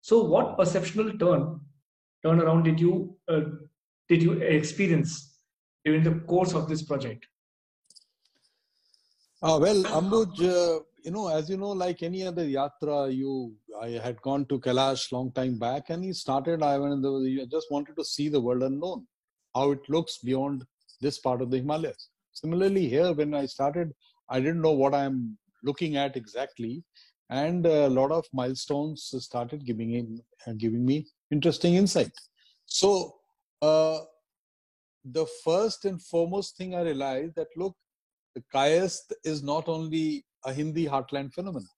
so 0.00 0.22
what 0.22 0.58
perceptual 0.58 1.12
turn 1.18 1.60
turnaround 2.24 2.64
did 2.64 2.80
you 2.80 3.16
uh, 3.28 3.40
did 4.08 4.22
you 4.22 4.32
experience 4.32 5.38
during 5.84 6.02
the 6.02 6.14
course 6.32 6.52
of 6.54 6.68
this 6.68 6.82
project? 6.82 7.26
Uh, 9.42 9.58
well, 9.60 9.82
Ambuj, 9.84 10.40
uh, 10.40 10.82
you 11.04 11.10
know, 11.10 11.28
as 11.28 11.48
you 11.48 11.56
know, 11.56 11.70
like 11.70 12.02
any 12.02 12.26
other 12.26 12.44
yatra, 12.44 13.14
you 13.14 13.54
I 13.80 13.90
had 13.90 14.20
gone 14.22 14.46
to 14.46 14.58
Kailash 14.58 15.12
long 15.12 15.32
time 15.32 15.58
back, 15.58 15.90
and 15.90 16.02
he 16.02 16.12
started. 16.12 16.62
I 16.62 16.78
went. 16.78 17.04
I 17.04 17.44
just 17.50 17.70
wanted 17.70 17.96
to 17.96 18.04
see 18.04 18.28
the 18.28 18.40
world 18.40 18.62
unknown, 18.62 19.06
how 19.54 19.70
it 19.72 19.88
looks 19.88 20.18
beyond 20.18 20.64
this 21.00 21.18
part 21.18 21.40
of 21.42 21.50
the 21.50 21.58
Himalayas. 21.58 22.08
Similarly, 22.34 22.88
here 22.88 23.12
when 23.12 23.32
I 23.34 23.46
started, 23.46 23.92
I 24.28 24.40
didn't 24.40 24.60
know 24.60 24.72
what 24.72 24.94
I'm 24.94 25.38
looking 25.62 25.96
at 25.96 26.16
exactly, 26.16 26.84
and 27.30 27.64
a 27.66 27.88
lot 27.88 28.10
of 28.10 28.26
milestones 28.32 29.14
started 29.18 29.64
giving 29.64 29.92
in, 29.92 30.20
uh, 30.46 30.52
giving 30.52 30.84
me 30.84 31.06
interesting 31.30 31.74
insight. 31.74 32.12
So, 32.66 33.14
uh, 33.62 34.00
the 35.04 35.26
first 35.44 35.84
and 35.84 36.02
foremost 36.02 36.56
thing 36.56 36.74
I 36.74 36.82
realized 36.82 37.34
that 37.36 37.48
look, 37.56 37.76
the 38.34 38.42
Kayast 38.52 39.12
is 39.22 39.42
not 39.42 39.68
only 39.68 40.24
a 40.44 40.52
Hindi 40.52 40.86
heartland 40.86 41.32
phenomenon. 41.32 41.68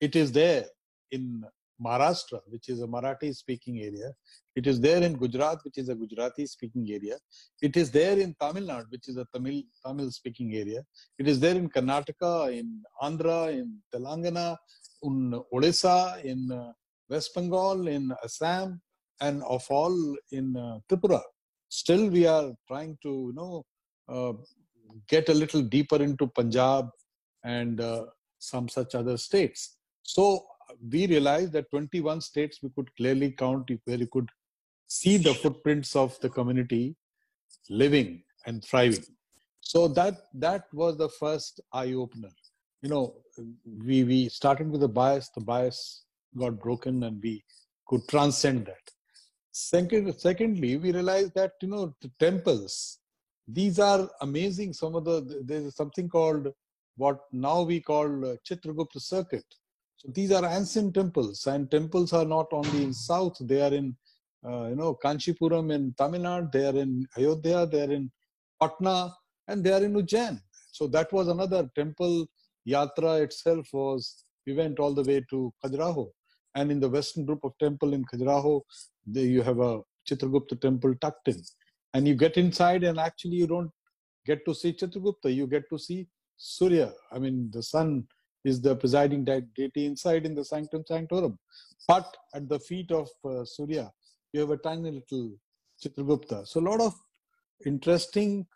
It 0.00 0.16
is 0.16 0.32
there 0.32 0.66
in 1.10 1.44
Maharashtra, 1.84 2.40
which 2.48 2.68
is 2.68 2.80
a 2.82 2.86
Marathi 2.86 3.34
speaking 3.34 3.80
area. 3.82 4.12
It 4.54 4.66
is 4.66 4.80
there 4.80 5.02
in 5.02 5.14
Gujarat, 5.14 5.58
which 5.64 5.78
is 5.78 5.88
a 5.88 5.94
Gujarati 5.94 6.46
speaking 6.46 6.86
area. 6.90 7.16
It 7.60 7.76
is 7.76 7.90
there 7.90 8.18
in 8.18 8.34
Tamil 8.40 8.64
Nadu, 8.64 8.90
which 8.90 9.08
is 9.08 9.16
a 9.16 9.26
Tamil 9.32 9.62
Tamil 9.84 10.10
speaking 10.10 10.54
area. 10.54 10.82
It 11.18 11.28
is 11.28 11.38
there 11.40 11.54
in 11.54 11.68
Karnataka, 11.68 12.56
in 12.58 12.82
Andhra, 13.02 13.52
in 13.52 13.78
Telangana, 13.94 14.56
in 15.02 15.42
Odisha, 15.52 16.24
in 16.24 16.50
uh, 16.50 16.72
West 17.08 17.34
Bengal, 17.34 17.86
in 17.86 18.12
Assam, 18.24 18.80
and 19.20 19.42
of 19.42 19.64
all 19.70 20.16
in 20.32 20.56
uh, 20.56 20.78
Tripura. 20.88 21.20
Still, 21.68 22.08
we 22.08 22.26
are 22.26 22.52
trying 22.68 22.96
to, 23.02 23.08
you 23.08 23.34
know, 23.34 23.64
uh, 24.08 24.32
get 25.08 25.28
a 25.28 25.34
little 25.34 25.62
deeper 25.62 25.96
into 25.96 26.26
Punjab 26.28 26.88
and 27.44 27.80
uh, 27.80 28.04
some 28.38 28.68
such 28.68 28.94
other 28.94 29.16
states. 29.16 29.76
So 30.02 30.46
we 30.90 31.06
realized 31.06 31.52
that 31.52 31.70
21 31.70 32.20
states 32.20 32.60
we 32.62 32.70
could 32.70 32.94
clearly 32.96 33.30
count 33.30 33.70
where 33.84 33.98
you 33.98 34.06
could 34.06 34.28
see 34.88 35.16
the 35.16 35.34
footprints 35.34 35.96
of 35.96 36.18
the 36.20 36.28
community 36.28 36.96
living 37.68 38.22
and 38.46 38.64
thriving. 38.64 39.04
So 39.60 39.88
that 39.88 40.14
that 40.34 40.64
was 40.72 40.96
the 40.96 41.08
first 41.08 41.60
eye 41.72 41.92
opener. 41.92 42.30
You 42.82 42.90
know, 42.90 43.14
we 43.84 44.04
we 44.04 44.28
started 44.28 44.70
with 44.70 44.82
a 44.82 44.88
bias. 44.88 45.30
The 45.34 45.40
bias 45.40 46.04
got 46.36 46.60
broken, 46.60 47.02
and 47.02 47.20
we 47.22 47.44
could 47.86 48.06
transcend 48.08 48.66
that. 48.66 48.86
Second, 49.50 50.14
secondly, 50.18 50.76
we 50.76 50.92
realized 50.92 51.34
that 51.34 51.52
you 51.60 51.68
know 51.68 51.94
the 52.00 52.10
temples 52.20 52.98
these 53.48 53.78
are 53.78 54.08
amazing. 54.20 54.72
Some 54.72 54.94
of 54.94 55.04
the 55.04 55.42
there's 55.44 55.74
something 55.76 56.08
called 56.08 56.52
what 56.96 57.20
now 57.32 57.62
we 57.62 57.80
call 57.80 58.08
Chitragupta 58.48 59.00
circuit. 59.00 59.44
These 60.08 60.32
are 60.32 60.44
ancient 60.44 60.94
temples, 60.94 61.46
and 61.46 61.70
temples 61.70 62.12
are 62.12 62.24
not 62.24 62.46
only 62.52 62.84
in 62.84 62.92
south; 62.92 63.36
they 63.40 63.60
are 63.60 63.74
in 63.74 63.96
uh, 64.46 64.66
you 64.68 64.76
know 64.76 64.98
Kanchipuram 65.02 65.72
in 65.72 65.94
Tamil 65.98 66.20
Nadu, 66.20 66.52
they 66.52 66.66
are 66.66 66.76
in 66.76 67.06
Ayodhya, 67.16 67.66
they 67.66 67.82
are 67.82 67.92
in 67.92 68.10
Patna, 68.60 69.12
and 69.48 69.64
they 69.64 69.72
are 69.72 69.82
in 69.82 69.94
Ujjain. 69.94 70.40
So 70.72 70.86
that 70.88 71.12
was 71.12 71.28
another 71.28 71.68
temple 71.74 72.26
yatra 72.68 73.22
itself. 73.22 73.66
Was 73.72 74.24
we 74.46 74.54
went 74.54 74.78
all 74.78 74.94
the 74.94 75.02
way 75.02 75.24
to 75.30 75.52
Khajuraho, 75.64 76.10
and 76.54 76.70
in 76.70 76.80
the 76.80 76.88
western 76.88 77.24
group 77.24 77.42
of 77.44 77.52
temple 77.58 77.92
in 77.92 78.04
Khajuraho, 78.04 78.62
there 79.06 79.24
you 79.24 79.42
have 79.42 79.58
a 79.58 79.80
Chitragupta 80.08 80.60
temple 80.60 80.94
tucked 81.00 81.28
in 81.28 81.42
and 81.96 82.06
you 82.06 82.14
get 82.14 82.36
inside 82.36 82.84
and 82.84 82.98
actually 82.98 83.36
you 83.36 83.46
don't 83.46 83.70
get 84.26 84.44
to 84.44 84.54
see 84.54 84.72
Chitragupta, 84.72 85.34
you 85.34 85.46
get 85.46 85.64
to 85.70 85.78
see 85.78 86.06
Surya. 86.36 86.92
I 87.10 87.18
mean, 87.18 87.50
the 87.52 87.62
sun 87.62 88.06
is 88.46 88.60
the 88.60 88.74
presiding 88.76 89.24
deity 89.24 89.86
inside 89.86 90.24
in 90.24 90.34
the 90.34 90.44
sanctum 90.44 90.84
sanctorum. 90.86 91.38
But 91.88 92.16
at 92.34 92.48
the 92.48 92.60
feet 92.60 92.90
of 92.90 93.08
uh, 93.24 93.44
Surya, 93.44 93.90
you 94.32 94.40
have 94.40 94.50
a 94.50 94.56
tiny 94.56 94.90
little 94.90 95.32
Chitragupta. 95.82 96.46
So 96.46 96.60
a 96.60 96.68
lot 96.70 96.80
of 96.80 96.94
interesting 97.64 98.46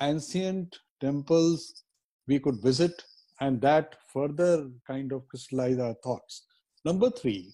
ancient 0.00 0.76
temples 1.00 1.84
we 2.26 2.38
could 2.38 2.60
visit 2.62 3.02
and 3.40 3.60
that 3.60 3.96
further 4.12 4.68
kind 4.86 5.12
of 5.12 5.26
crystallize 5.28 5.78
our 5.78 5.94
thoughts. 6.02 6.46
Number 6.84 7.10
three, 7.10 7.52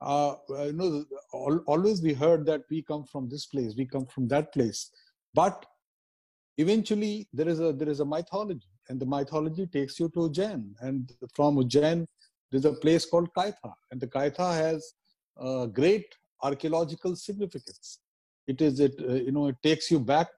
uh, 0.00 0.34
you 0.48 0.72
know, 0.72 1.04
always 1.66 2.02
we 2.02 2.14
heard 2.14 2.46
that 2.46 2.62
we 2.70 2.82
come 2.82 3.04
from 3.04 3.28
this 3.28 3.46
place, 3.46 3.74
we 3.76 3.86
come 3.86 4.06
from 4.06 4.28
that 4.28 4.52
place, 4.52 4.90
but 5.34 5.64
eventually 6.56 7.28
there 7.32 7.48
is 7.48 7.60
a 7.60 7.72
there 7.72 7.88
is 7.88 8.00
a 8.00 8.04
mythology, 8.04 8.68
and 8.90 8.98
the 9.00 9.06
mythology 9.06 9.66
takes 9.66 9.98
you 10.00 10.08
to 10.10 10.20
Ujjain, 10.28 10.62
and 10.80 11.12
from 11.36 11.56
Ujjain 11.56 12.06
there's 12.50 12.64
a 12.64 12.72
place 12.72 13.04
called 13.06 13.28
Kayatha, 13.36 13.72
and 13.90 14.00
the 14.00 14.08
Kayatha 14.08 14.48
has 14.64 14.94
a 15.38 15.68
great 15.68 16.06
archaeological 16.42 17.14
significance. 17.14 18.00
It 18.48 18.60
is 18.60 18.80
it 18.80 18.96
uh, 19.08 19.14
you 19.26 19.32
know 19.36 19.46
it 19.52 19.58
takes 19.62 19.90
you 19.92 20.00
back 20.00 20.28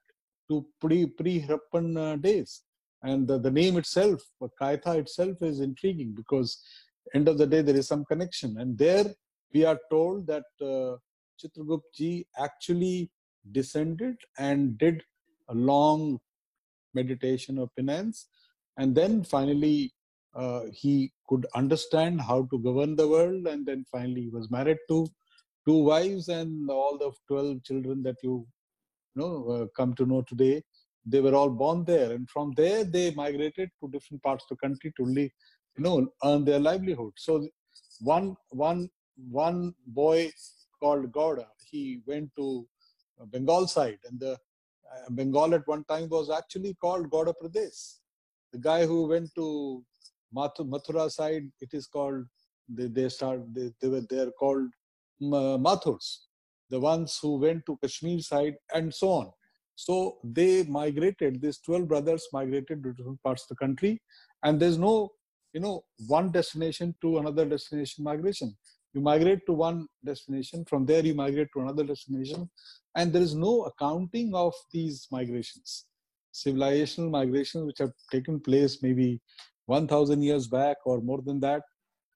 to 0.51 0.67
pre 0.81 1.07
pre 1.07 1.35
uh, 1.49 2.17
days, 2.17 2.63
and 3.03 3.27
the, 3.27 3.39
the 3.39 3.51
name 3.51 3.79
itself, 3.79 4.21
Kayatha 4.61 4.99
itself, 4.99 5.37
is 5.41 5.61
intriguing 5.61 6.13
because 6.15 6.63
end 7.15 7.29
of 7.29 7.39
the 7.39 7.47
day 7.47 7.63
there 7.63 7.81
is 7.83 7.89
some 7.89 8.05
connection, 8.05 8.59
and 8.59 8.77
there 8.77 9.07
we 9.55 9.65
are 9.65 9.81
told 9.91 10.27
that 10.27 10.45
uh, 10.61 10.97
Chitragupta 11.41 12.27
actually 12.39 13.11
descended 13.51 14.17
and 14.39 14.79
did 14.79 15.03
a 15.49 15.55
long 15.55 16.21
meditation 16.95 17.59
of 17.59 17.75
penance. 17.77 18.29
And 18.79 18.95
then 18.95 19.23
finally, 19.23 19.93
uh, 20.35 20.63
he 20.73 21.13
could 21.29 21.47
understand 21.55 22.21
how 22.21 22.49
to 22.51 22.59
govern 22.59 22.97
the 22.97 23.09
world. 23.09 23.47
And 23.47 23.67
then 23.67 23.85
finally, 23.91 24.23
he 24.23 24.31
was 24.31 24.51
married 24.51 24.79
to 24.89 25.07
two 25.67 25.83
wives 25.85 26.29
and 26.29 26.71
all 26.71 26.99
the 26.99 27.13
12 27.29 27.63
children 27.65 28.03
that 28.03 28.17
you, 28.23 28.47
you 29.15 29.23
know, 29.23 29.49
uh, 29.49 29.67
come 29.77 29.95
to 29.95 30.07
know 30.07 30.23
today. 30.23 30.63
They 31.05 31.21
were 31.21 31.35
all 31.35 31.51
born 31.51 31.85
there. 31.85 32.13
And 32.13 32.29
from 32.31 32.53
there, 32.57 32.85
they 32.85 33.11
migrated 33.13 33.71
to 33.81 33.91
different 33.91 34.23
parts 34.23 34.45
of 34.45 34.57
the 34.57 34.67
country 34.67 34.93
to 34.97 35.05
live, 35.05 35.31
you 35.77 35.85
know, 35.85 36.09
earn 36.25 36.45
their 36.45 36.61
livelihood. 36.61 37.13
So 37.17 37.47
one, 38.01 38.37
one 38.51 38.89
one 39.31 39.75
boy 39.87 40.31
called 40.81 41.13
Gauda, 41.13 41.47
he 41.71 42.01
went 42.07 42.31
to 42.37 42.67
Bengal 43.27 43.67
side, 43.69 43.99
and 44.09 44.19
the 44.19 44.33
uh, 44.33 45.11
Bengal 45.11 45.55
at 45.55 45.67
one 45.67 45.85
time 45.85 46.09
was 46.09 46.31
actually 46.31 46.75
called 46.75 47.11
Gauda 47.11 47.35
Pradesh. 47.41 47.99
The 48.53 48.59
guy 48.59 48.87
who 48.87 49.07
went 49.09 49.31
to 49.37 49.85
Mathura 50.35 51.11
side, 51.11 51.45
it 51.61 51.71
is 51.73 51.87
called 51.87 52.25
they 52.69 52.87
they 52.87 53.09
start 53.09 53.41
they, 53.55 53.71
they 53.81 53.89
were 53.89 54.03
they 54.09 54.21
are 54.21 54.31
called 54.31 54.69
Mathurs. 55.21 56.27
The 56.71 56.81
ones 56.81 57.19
who 57.21 57.37
went 57.39 57.67
to 57.67 57.79
Kashmir 57.83 58.21
side 58.21 58.55
and 58.75 58.93
so 58.95 59.11
on. 59.11 59.31
So 59.75 60.19
they 60.23 60.65
migrated. 60.65 61.41
These 61.41 61.59
twelve 61.59 61.89
brothers 61.89 62.27
migrated 62.33 62.83
to 62.83 62.93
different 62.93 63.23
parts 63.23 63.43
of 63.43 63.49
the 63.49 63.57
country, 63.57 64.01
and 64.43 64.61
there's 64.61 64.79
no 64.79 65.11
you 65.53 65.61
know 65.61 65.85
one 66.07 66.31
destination 66.31 66.95
to 67.03 67.19
another 67.19 67.45
destination 67.45 68.05
migration 68.05 68.57
you 68.95 69.01
migrate 69.01 69.45
to 69.47 69.53
one 69.53 69.87
destination 70.05 70.65
from 70.65 70.85
there 70.87 71.05
you 71.05 71.15
migrate 71.15 71.49
to 71.55 71.61
another 71.61 71.85
destination 71.85 72.49
and 72.97 73.13
there 73.13 73.23
is 73.23 73.35
no 73.35 73.63
accounting 73.65 74.35
of 74.35 74.55
these 74.73 75.07
migrations 75.11 75.87
civilizational 76.33 77.11
migrations 77.11 77.65
which 77.65 77.79
have 77.79 77.93
taken 78.11 78.41
place 78.41 78.83
maybe 78.83 79.21
1000 79.67 80.23
years 80.23 80.49
back 80.49 80.77
or 80.85 81.01
more 81.01 81.23
than 81.23 81.41
that 81.41 81.63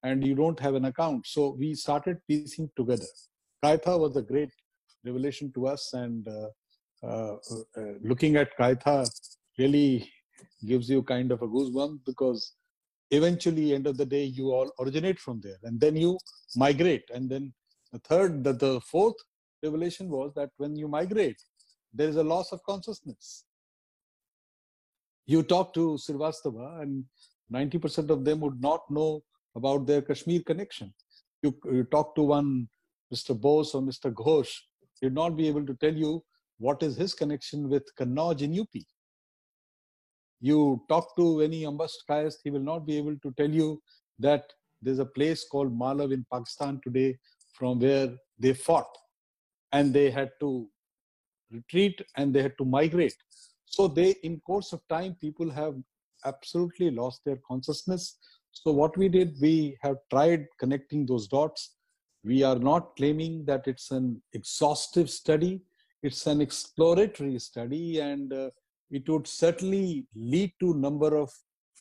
and 0.02 0.26
you 0.26 0.35
don't 0.35 0.61
have 0.61 0.75
an 0.75 0.87
account. 0.87 1.26
So 1.26 1.56
we 1.58 1.75
started 1.75 2.18
piecing 2.28 2.70
together. 2.76 3.06
Kayatha 3.64 3.99
was 3.99 4.16
a 4.16 4.23
great 4.23 4.50
revelation 5.04 5.52
to 5.54 5.66
us 5.66 5.92
and 5.92 6.26
uh, 6.28 6.49
uh, 7.06 7.37
uh, 7.76 7.92
looking 8.02 8.37
at 8.37 8.56
Kayatha 8.58 9.08
really 9.58 10.11
gives 10.66 10.88
you 10.88 11.02
kind 11.02 11.32
of 11.32 11.42
a 11.42 11.49
goosebump 11.49 12.00
because 12.06 12.54
eventually 13.11 13.75
end 13.75 13.87
of 13.87 13.96
the 13.96 14.06
day 14.06 14.25
you 14.25 14.52
all 14.52 14.70
originate 14.80 15.18
from 15.18 15.40
there 15.40 15.58
and 15.64 15.80
then 15.80 15.96
you 15.96 16.18
migrate. 16.56 17.08
And 17.14 17.30
then 17.30 17.52
the 17.92 17.99
third 18.00 18.44
the, 18.44 18.52
the 18.52 18.80
fourth 18.80 19.16
revelation 19.62 20.08
was 20.08 20.32
that 20.35 20.50
when 20.56 20.76
you 20.76 20.88
migrate 20.88 21.40
there 21.94 22.08
is 22.08 22.16
a 22.16 22.23
loss 22.23 22.52
of 22.52 22.62
consciousness 22.64 23.45
you 25.26 25.42
talk 25.42 25.75
to 25.75 25.99
Srivastava 26.00 26.83
and 26.83 27.04
90% 27.52 28.11
of 28.11 28.25
them 28.25 28.40
would 28.40 28.61
not 28.61 28.90
know 28.90 29.23
about 29.54 29.87
their 29.87 30.02
Kashmir 30.02 30.42
connection. 30.45 30.92
You, 31.42 31.56
you 31.64 31.85
talk 31.85 32.14
to 32.16 32.23
one 32.23 32.68
Mr. 33.12 33.38
Bose 33.38 33.75
or 33.75 33.83
Mr. 33.83 34.12
Ghosh, 34.12 34.52
he'd 35.00 35.14
not 35.14 35.37
be 35.37 35.49
able 35.49 35.64
to 35.66 35.75
tell 35.75 35.95
you 35.95 36.23
what 36.59 36.83
is 36.83 36.97
his 36.97 37.14
connection 37.14 37.68
with 37.68 37.85
Kannauj 37.99 38.42
in 38.42 38.59
UP 38.59 38.68
you 40.40 40.83
talk 40.88 41.16
to 41.16 41.40
any 41.40 41.62
Ambast 41.64 42.04
Kayast, 42.09 42.38
he 42.45 42.50
will 42.50 42.61
not 42.61 42.87
be 42.87 42.97
able 42.97 43.16
to 43.18 43.33
tell 43.37 43.50
you 43.50 43.83
that 44.18 44.52
there's 44.83 44.99
a 44.99 45.04
place 45.04 45.47
called 45.50 45.76
Malav 45.78 46.12
in 46.12 46.25
Pakistan 46.33 46.80
today 46.85 47.16
from 47.54 47.80
where 47.80 48.14
they 48.38 48.52
fought 48.52 48.88
and 49.73 49.92
they 49.92 50.11
had 50.11 50.30
to 50.40 50.68
retreat 51.50 52.00
and 52.16 52.35
they 52.35 52.42
had 52.42 52.56
to 52.59 52.64
migrate. 52.64 53.16
So 53.66 53.88
they, 53.88 54.14
in 54.23 54.40
course 54.40 54.73
of 54.73 54.80
time, 54.88 55.16
people 55.20 55.50
have 55.50 55.75
absolutely 56.25 56.90
lost 56.90 57.20
their 57.25 57.38
consciousness. 57.46 58.18
So 58.52 58.73
what 58.73 58.96
we 58.96 59.08
did, 59.08 59.37
we 59.40 59.76
have 59.82 59.96
tried 60.11 60.46
connecting 60.58 61.04
those 61.04 61.28
dots. 61.28 61.75
We 62.25 62.42
are 62.42 62.58
not 62.58 62.96
claiming 62.96 63.44
that 63.44 63.66
it's 63.66 63.90
an 63.90 64.23
exhaustive 64.32 65.11
study. 65.11 65.62
It's 66.02 66.26
an 66.26 66.40
exploratory 66.40 67.38
study 67.38 68.00
and 68.00 68.32
uh, 68.32 68.50
it 68.90 69.08
would 69.08 69.26
certainly 69.26 70.06
lead 70.14 70.52
to 70.61 70.75
number 70.75 71.16
of 71.16 71.30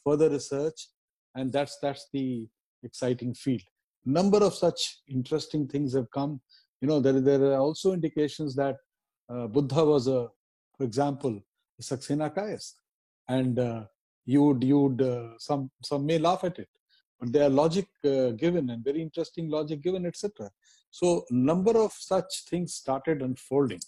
further 0.04 0.30
research 0.30 0.88
and 1.36 1.52
that's 1.52 1.78
that's 1.82 2.08
the 2.14 2.48
exciting 2.84 3.34
field 3.34 3.62
number 4.06 4.38
of 4.38 4.54
such 4.54 5.02
interesting 5.08 5.68
things 5.68 5.94
have 5.94 6.10
come 6.12 6.40
you 6.82 6.88
know 6.88 7.00
there, 7.00 7.20
there 7.20 7.44
are 7.54 7.60
also 7.60 7.94
indications 7.94 8.56
that 8.56 8.76
uh, 9.30 9.48
buddha 9.48 9.84
was 9.84 10.08
a 10.08 10.28
for 10.78 10.84
example 10.84 11.40
saxena 11.82 12.34
kayast 12.36 12.74
and 13.28 13.60
uh, 13.60 13.84
you 14.26 14.44
would 14.44 14.64
you 14.64 14.80
would 14.80 15.02
uh, 15.02 15.38
some 15.38 15.70
some 15.84 16.06
may 16.06 16.18
laugh 16.18 16.44
at 16.44 16.58
it 16.60 16.70
but 17.20 17.32
there 17.32 17.46
are 17.48 17.50
logic 17.64 17.88
uh, 18.06 18.30
given 18.44 18.70
and 18.70 18.84
very 18.84 19.02
interesting 19.02 19.50
logic 19.50 19.82
given 19.82 20.06
etc 20.06 20.50
so 20.90 21.26
number 21.32 21.78
of 21.86 21.92
such 21.92 22.44
things 22.50 22.74
started 22.74 23.22
unfolding 23.22 23.82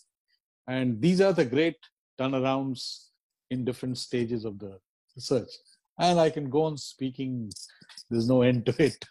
and 0.67 1.01
these 1.01 1.21
are 1.21 1.33
the 1.33 1.45
great 1.45 1.77
turnarounds 2.19 3.05
in 3.51 3.63
different 3.63 3.97
stages 3.97 4.43
of 4.43 4.59
the 4.59 4.77
research 5.15 5.51
and 5.99 6.19
I 6.19 6.29
can 6.29 6.49
go 6.49 6.63
on 6.63 6.77
speaking. 6.77 7.51
There's 8.09 8.27
no 8.27 8.41
end 8.41 8.65
to 8.67 8.83
it. 8.83 9.03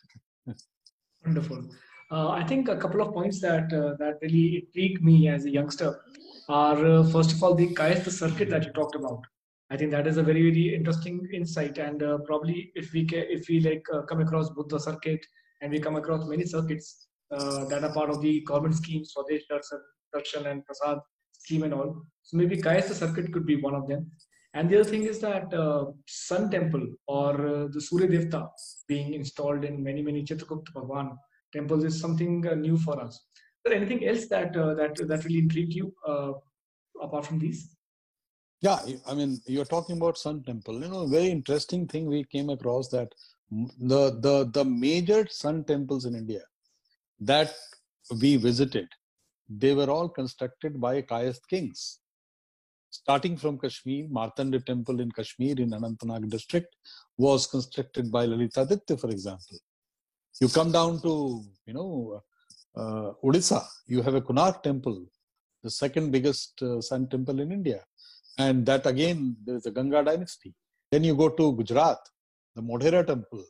Wonderful. 1.24 1.64
Uh, 2.10 2.28
I 2.28 2.44
think 2.44 2.68
a 2.68 2.76
couple 2.76 3.02
of 3.02 3.12
points 3.12 3.40
that 3.40 3.72
uh, 3.72 3.96
that 3.98 4.18
really 4.22 4.64
intrigued 4.64 5.02
me 5.02 5.28
as 5.28 5.44
a 5.44 5.50
youngster 5.50 6.00
are 6.48 6.86
uh, 6.86 7.04
first 7.04 7.32
of 7.32 7.42
all 7.42 7.54
the 7.54 7.68
Kayastha 7.74 8.10
circuit 8.10 8.50
that 8.50 8.64
you 8.64 8.72
talked 8.72 8.94
about. 8.94 9.20
I 9.70 9.76
think 9.76 9.90
that 9.90 10.06
is 10.06 10.16
a 10.16 10.22
very 10.22 10.42
very 10.42 10.74
interesting 10.74 11.28
insight, 11.32 11.78
and 11.78 12.02
uh, 12.02 12.18
probably 12.18 12.70
if 12.74 12.92
we 12.92 13.04
ca- 13.04 13.26
if 13.28 13.48
we 13.48 13.60
like 13.60 13.84
uh, 13.92 14.02
come 14.02 14.20
across 14.20 14.50
Buddha 14.50 14.78
circuit 14.78 15.24
and 15.60 15.72
we 15.72 15.80
come 15.80 15.96
across 15.96 16.26
many 16.28 16.44
circuits 16.44 17.08
that 17.30 17.80
are 17.82 17.92
part 17.92 18.10
of 18.10 18.20
the 18.20 18.40
government 18.42 18.76
schemes, 18.76 19.12
Swadesh 19.12 19.42
Darshan 19.50 20.50
and 20.50 20.64
Prasad 20.64 20.98
scheme 21.32 21.64
and 21.64 21.74
all. 21.74 22.02
So 22.22 22.36
maybe 22.36 22.56
Kayastha 22.56 22.94
circuit 22.94 23.32
could 23.32 23.46
be 23.46 23.56
one 23.56 23.74
of 23.74 23.88
them. 23.88 24.10
And 24.54 24.70
the 24.70 24.80
other 24.80 24.88
thing 24.88 25.02
is 25.02 25.18
that 25.20 25.52
uh, 25.52 25.86
Sun 26.06 26.50
Temple 26.50 26.86
or 27.06 27.46
uh, 27.46 27.68
the 27.70 27.80
Surya 27.80 28.08
Devta 28.08 28.48
being 28.88 29.14
installed 29.14 29.64
in 29.64 29.82
many, 29.82 30.02
many 30.02 30.24
Chitragupta 30.24 30.72
Bhagwan 30.72 31.18
temples 31.52 31.84
is 31.84 32.00
something 32.00 32.46
uh, 32.46 32.54
new 32.54 32.78
for 32.78 33.00
us. 33.00 33.22
There 33.66 33.74
anything 33.74 34.06
else 34.06 34.26
that 34.28 34.56
uh, 34.56 34.74
that 34.74 34.96
that 35.08 35.24
really 35.24 35.40
intrigued 35.40 35.72
you 35.72 35.92
uh, 36.06 36.32
apart 37.02 37.26
from 37.26 37.40
these? 37.40 37.76
Yeah, 38.60 38.78
I 39.06 39.14
mean, 39.14 39.40
you're 39.46 39.64
talking 39.64 39.96
about 39.96 40.18
Sun 40.18 40.44
Temple. 40.44 40.80
You 40.80 40.88
know, 40.88 41.06
very 41.06 41.28
interesting 41.28 41.88
thing 41.88 42.06
we 42.06 42.22
came 42.24 42.48
across 42.50 42.88
that 42.90 43.12
the 43.50 44.02
the 44.26 44.48
the 44.52 44.64
major 44.64 45.26
Sun 45.28 45.64
temples 45.64 46.04
in 46.04 46.14
India 46.14 46.42
that 47.20 47.52
we 48.20 48.36
visited, 48.36 48.88
they 49.48 49.74
were 49.74 49.90
all 49.90 50.08
constructed 50.08 50.80
by 50.80 51.02
Kayast 51.02 51.48
kings 51.50 51.98
starting 52.90 53.36
from 53.36 53.58
Kashmir, 53.58 54.06
Martanda 54.08 54.64
temple 54.64 55.00
in 55.00 55.10
Kashmir 55.10 55.56
in 55.58 55.70
Anantnag 55.70 56.28
district 56.30 56.74
was 57.18 57.46
constructed 57.46 58.10
by 58.10 58.26
Lalitaditya, 58.26 58.98
for 59.00 59.10
example. 59.10 59.58
You 60.40 60.48
come 60.48 60.72
down 60.72 61.00
to, 61.02 61.44
you 61.66 61.74
know, 61.74 62.22
uh, 62.76 63.12
Odisha, 63.24 63.64
you 63.86 64.02
have 64.02 64.14
a 64.14 64.20
Konark 64.20 64.62
temple, 64.62 65.04
the 65.62 65.70
second 65.70 66.10
biggest 66.10 66.60
uh, 66.62 66.80
sun 66.80 67.08
temple 67.08 67.40
in 67.40 67.52
India. 67.52 67.82
And 68.38 68.66
that 68.66 68.86
again, 68.86 69.36
there 69.44 69.56
is 69.56 69.66
a 69.66 69.70
Ganga 69.70 70.04
dynasty. 70.04 70.54
Then 70.92 71.04
you 71.04 71.16
go 71.16 71.30
to 71.30 71.52
Gujarat, 71.56 71.98
the 72.54 72.62
Modhera 72.62 73.06
temple, 73.06 73.44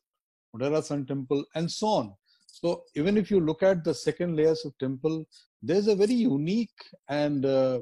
Modhera 0.55 0.83
Sun 0.83 1.07
temple, 1.07 1.45
and 1.55 1.71
so 1.71 1.87
on. 1.87 2.15
So 2.47 2.85
even 2.95 3.17
if 3.17 3.31
you 3.31 3.41
look 3.41 3.63
at 3.63 3.85
the 3.85 3.93
second 3.93 4.37
layers 4.37 4.65
of 4.65 4.79
temple, 4.79 5.27
there's 5.63 5.89
a 5.89 5.97
very 5.97 6.15
unique 6.15 6.79
and 7.09 7.45
uh, 7.45 7.81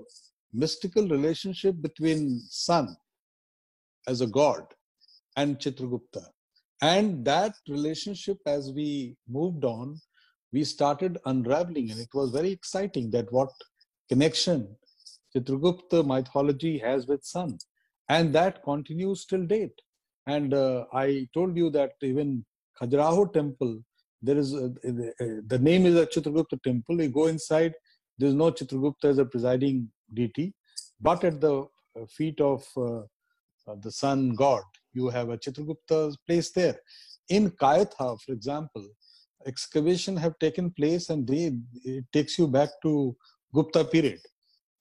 mystical 0.52 1.06
relationship 1.08 1.80
between 1.80 2.40
Sun 2.48 2.96
as 4.08 4.20
a 4.20 4.26
god 4.26 4.64
and 5.36 5.58
Chitragupta. 5.58 6.24
And 6.82 7.24
that 7.24 7.54
relationship, 7.68 8.38
as 8.46 8.72
we 8.72 9.16
moved 9.28 9.64
on, 9.64 10.00
we 10.54 10.62
started 10.62 11.18
unraveling, 11.26 11.90
and 11.90 12.00
it 12.00 12.14
was 12.14 12.30
very 12.30 12.52
exciting 12.58 13.10
that 13.10 13.30
what 13.32 13.52
connection 14.08 14.58
Chitragupta 15.34 16.06
mythology 16.06 16.78
has 16.78 17.08
with 17.08 17.24
Sun. 17.24 17.58
And 18.08 18.32
that 18.34 18.62
continues 18.62 19.24
till 19.24 19.44
date. 19.46 19.78
And 20.26 20.54
uh, 20.54 20.84
I 20.92 21.26
told 21.34 21.56
you 21.56 21.70
that 21.70 21.92
even 22.02 22.44
Khajuraho 22.80 23.32
temple, 23.32 23.80
there 24.22 24.38
is 24.38 24.54
a, 24.54 24.68
the 25.52 25.58
name 25.60 25.86
is 25.86 25.96
a 25.96 26.06
Chitragupta 26.06 26.62
temple. 26.62 27.02
You 27.02 27.08
go 27.08 27.26
inside, 27.26 27.74
there's 28.18 28.34
no 28.34 28.52
Chitragupta 28.52 29.06
as 29.06 29.18
a 29.18 29.24
presiding 29.24 29.88
deity, 30.12 30.54
but 31.00 31.24
at 31.24 31.40
the 31.40 31.62
uh, 31.62 32.06
feet 32.08 32.40
of 32.40 32.64
uh, 32.76 33.00
uh, 33.66 33.76
the 33.82 33.90
sun 33.90 34.34
god, 34.34 34.62
you 34.92 35.08
have 35.08 35.30
a 35.30 35.38
Chitragupta 35.38 36.14
place 36.26 36.52
there. 36.52 36.78
In 37.28 37.50
Kayatha, 37.50 38.20
for 38.20 38.32
example, 38.32 38.86
excavation 39.46 40.16
have 40.16 40.38
taken 40.38 40.70
place 40.70 41.10
and 41.10 41.26
they, 41.26 41.52
it 41.84 42.04
takes 42.12 42.38
you 42.38 42.46
back 42.46 42.70
to 42.82 43.16
Gupta 43.54 43.84
period. 43.84 44.20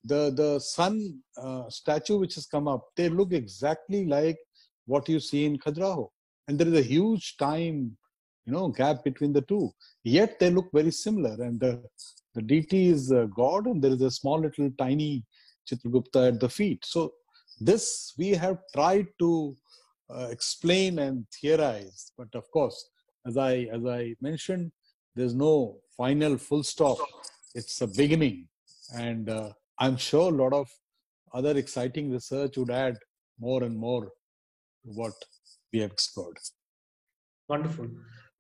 The, 0.06 0.32
the 0.36 0.60
sun 0.60 1.20
uh, 1.38 1.70
statue 1.70 2.18
which 2.18 2.36
has 2.36 2.46
come 2.46 2.68
up, 2.68 2.88
they 2.96 3.10
look 3.10 3.32
exactly 3.32 4.06
like 4.06 4.38
what 4.86 5.08
you 5.08 5.20
see 5.20 5.46
in 5.46 5.58
Khajuraho. 5.58 6.10
And 6.48 6.60
there 6.60 6.68
is 6.68 6.74
a 6.74 6.82
huge 6.82 7.38
time, 7.38 7.96
you 8.46 8.54
know, 8.54 8.68
gap 8.68 9.04
between 9.04 9.32
the 9.32 9.42
two. 9.42 9.72
Yet 10.04 10.40
they 10.40 10.50
look 10.50 10.68
very 10.74 10.92
similar. 10.92 11.42
And 11.42 11.60
the, 11.60 11.84
the 12.34 12.42
deity 12.42 12.88
is 12.88 13.12
a 13.12 13.30
God 13.34 13.68
and 13.68 13.82
there 13.82 13.92
is 13.92 14.02
a 14.02 14.12
small 14.12 14.40
little 14.42 14.70
tiny 14.78 15.24
Chitragupta 15.70 16.30
at 16.30 16.40
the 16.40 16.50
feet. 16.50 16.84
So 16.86 17.14
this 17.60 18.14
we 18.18 18.30
have 18.32 18.58
tried 18.74 19.08
to 19.20 19.56
uh, 20.10 20.28
explain 20.30 21.00
and 21.00 21.26
theorize, 21.40 22.12
but 22.18 22.28
of 22.34 22.50
course, 22.52 22.90
as 23.26 23.38
I 23.38 23.68
as 23.72 23.86
I 23.86 24.16
mentioned, 24.22 24.72
there's 25.16 25.36
no 25.36 25.78
final 25.98 26.38
full 26.38 26.64
stop. 26.64 26.98
It's 27.56 27.82
a 27.82 27.88
beginning, 27.88 28.48
and 28.96 29.30
uh, 29.30 29.50
I'm 29.80 29.98
sure 29.98 30.32
a 30.32 30.36
lot 30.36 30.54
of 30.54 30.70
other 31.34 31.58
exciting 31.58 32.12
research 32.12 32.58
would 32.58 32.72
add 32.72 32.98
more 33.40 33.64
and 33.64 33.78
more 33.78 34.06
to 34.06 34.90
what 35.02 35.14
we 35.72 35.80
have 35.80 35.92
explored. 35.92 36.38
Wonderful. 37.50 37.88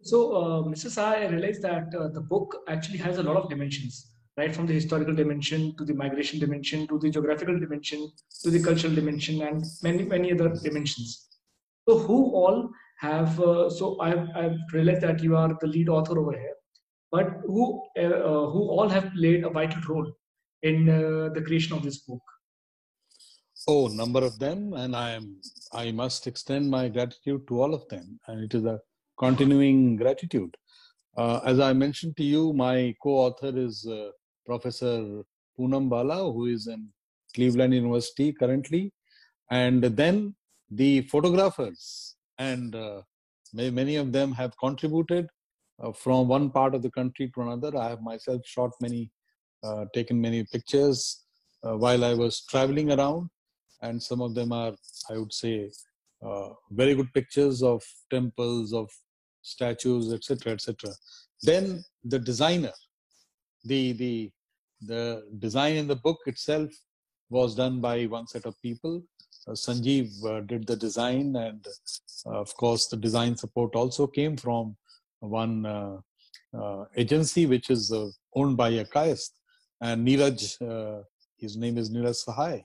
So, 0.02 0.36
uh, 0.36 0.64
Mr. 0.64 0.88
Sahai, 0.88 1.26
I 1.26 1.28
realized 1.28 1.62
that 1.62 1.94
uh, 1.96 2.10
the 2.10 2.22
book 2.22 2.58
actually 2.68 2.98
has 3.00 3.18
a 3.18 3.24
lot 3.24 3.38
of 3.38 3.50
dimensions 3.50 4.14
right 4.38 4.56
from 4.56 4.66
the 4.66 4.74
historical 4.74 5.14
dimension 5.14 5.76
to 5.78 5.86
the 5.86 5.94
migration 5.94 6.40
dimension 6.40 6.88
to 6.88 6.98
the 7.00 7.10
geographical 7.10 7.60
dimension 7.60 8.12
to 8.44 8.50
the 8.50 8.62
cultural 8.62 8.94
dimension 8.94 9.42
and 9.44 9.64
many 9.84 10.04
many 10.04 10.32
other 10.34 10.50
dimensions 10.64 11.28
so 11.88 12.00
who 12.00 12.32
all 12.34 12.72
have 13.06 13.40
uh, 13.40 13.70
so 13.70 14.00
I've, 14.08 14.28
I've 14.42 14.60
realized 14.72 15.02
that 15.02 15.24
you 15.24 15.36
are 15.42 15.52
the 15.62 15.68
lead 15.76 15.90
author 15.90 16.20
over 16.20 16.36
here 16.44 16.58
but 17.12 17.28
who 17.54 17.64
uh, 18.04 18.18
uh 18.32 18.46
who 18.54 18.62
all 18.76 18.90
have 18.98 19.08
played 19.18 19.44
a 19.50 19.52
vital 19.60 19.82
role 19.90 20.10
in 20.70 20.78
uh, 20.90 21.30
the 21.36 21.44
creation 21.48 21.76
of 21.78 21.84
this 21.88 22.00
book 22.08 22.26
oh 23.68 23.84
number 24.02 24.24
of 24.30 24.40
them 24.46 24.74
and 24.84 24.96
i 25.06 25.10
am 25.20 25.28
i 25.84 25.86
must 26.02 26.28
extend 26.32 26.76
my 26.78 26.84
gratitude 26.98 27.48
to 27.50 27.62
all 27.62 27.74
of 27.80 27.88
them 27.94 28.20
and 28.28 28.44
it 28.48 28.54
is 28.60 28.66
a 28.74 28.80
continuing 29.26 29.82
gratitude 30.04 30.54
uh, 31.16 31.40
as 31.46 31.60
I 31.60 31.74
mentioned 31.74 32.18
to 32.18 32.24
you, 32.24 32.54
my 32.54 32.96
co-author 33.02 33.56
is 33.56 33.86
uh, 33.86 34.10
Professor 34.46 35.24
Poonam 35.58 35.88
Bala, 35.88 36.32
who 36.32 36.48
is 36.48 36.68
in 36.68 36.90
Cleveland 37.36 37.74
University 37.74 38.34
currently. 38.34 38.92
And 39.52 39.84
then 39.84 40.36
the 40.72 41.02
photographers, 41.02 42.13
and 42.38 42.76
uh, 42.76 43.02
many 43.54 43.96
of 43.96 44.12
them 44.12 44.32
have 44.34 44.58
contributed 44.58 45.28
uh, 45.82 45.92
from 45.92 46.28
one 46.28 46.50
part 46.50 46.76
of 46.76 46.82
the 46.82 46.92
country 46.92 47.32
to 47.34 47.42
another. 47.42 47.76
I 47.78 47.90
have 47.90 48.02
myself 48.02 48.42
shot 48.46 48.72
many, 48.82 49.12
uh, 49.64 49.86
taken 49.94 50.20
many 50.20 50.44
pictures 50.44 51.20
while 51.62 52.04
I 52.04 52.14
was 52.14 52.42
traveling 52.50 52.92
around, 52.92 53.30
and 53.82 54.02
some 54.02 54.22
of 54.22 54.36
them 54.36 54.52
are, 54.52 54.74
I 55.10 55.18
would 55.18 55.32
say, 55.32 55.72
very 56.72 56.94
good 56.94 57.14
pictures 57.14 57.64
of 57.64 57.82
temples, 58.12 58.74
of 58.74 58.90
statues, 59.44 60.12
etc., 60.12 60.54
etc. 60.54 60.90
Then 61.42 61.84
the 62.04 62.20
designer, 62.20 62.74
the 63.64 63.94
the 63.94 64.32
the 64.82 65.24
design 65.40 65.76
in 65.76 65.88
the 65.88 65.96
book 65.96 66.20
itself 66.26 66.70
was 67.30 67.56
done 67.56 67.80
by 67.80 68.06
one 68.06 68.28
set 68.28 68.46
of 68.46 68.60
people. 68.62 69.04
Uh, 69.48 69.52
Sanjeev 69.52 70.26
uh, 70.26 70.42
did 70.42 70.66
the 70.66 70.76
design, 70.76 71.36
and 71.36 71.66
uh, 72.26 72.40
of 72.40 72.56
course, 72.56 72.88
the 72.88 72.98
design 72.98 73.36
support 73.36 73.76
also 73.76 74.08
came 74.08 74.38
from 74.38 74.76
one 75.20 76.02
agency 76.96 77.46
which 77.46 77.70
is 77.70 77.92
owned 78.36 78.56
by 78.56 78.70
a 78.70 78.86
Kayast. 78.86 79.32
And 79.82 80.08
Neeraj, 80.08 81.04
his 81.38 81.58
name 81.58 81.78
is 81.78 81.90
Neeraj 81.90 82.24
Sahai. 82.26 82.64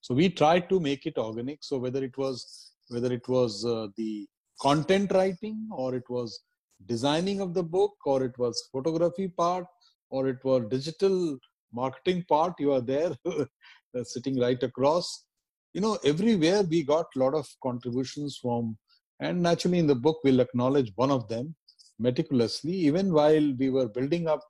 So 0.00 0.14
we 0.14 0.28
tried 0.28 0.68
to 0.70 0.80
make 0.80 1.06
it 1.06 1.18
organic. 1.18 1.58
So 1.62 1.78
whether 1.78 2.02
it 2.02 2.16
was 2.16 2.72
whether 2.88 3.12
it 3.12 3.28
was 3.28 3.62
the 3.96 4.26
content 4.60 5.12
writing 5.12 5.68
or 5.70 5.94
it 5.94 6.08
was 6.08 6.40
designing 6.86 7.40
of 7.40 7.52
the 7.54 7.62
book 7.62 7.94
or 8.06 8.24
it 8.24 8.36
was 8.38 8.68
photography 8.72 9.28
part 9.28 9.66
or 10.10 10.28
it 10.28 10.42
was 10.42 10.64
digital 10.70 11.38
marketing 11.72 12.24
part, 12.28 12.54
you 12.58 12.72
are 12.72 12.80
there 12.80 13.14
sitting 14.04 14.40
right 14.40 14.62
across. 14.62 15.26
You 15.74 15.80
know, 15.80 15.98
everywhere 16.04 16.62
we 16.62 16.82
got 16.82 17.06
a 17.14 17.18
lot 17.18 17.34
of 17.34 17.46
contributions 17.62 18.38
from, 18.40 18.76
and 19.20 19.42
naturally 19.42 19.78
in 19.78 19.86
the 19.86 19.94
book 19.94 20.18
we'll 20.24 20.40
acknowledge 20.40 20.92
one 20.96 21.10
of 21.10 21.28
them 21.28 21.54
meticulously. 21.98 22.72
Even 22.72 23.12
while 23.12 23.54
we 23.58 23.70
were 23.70 23.88
building 23.88 24.28
up, 24.28 24.40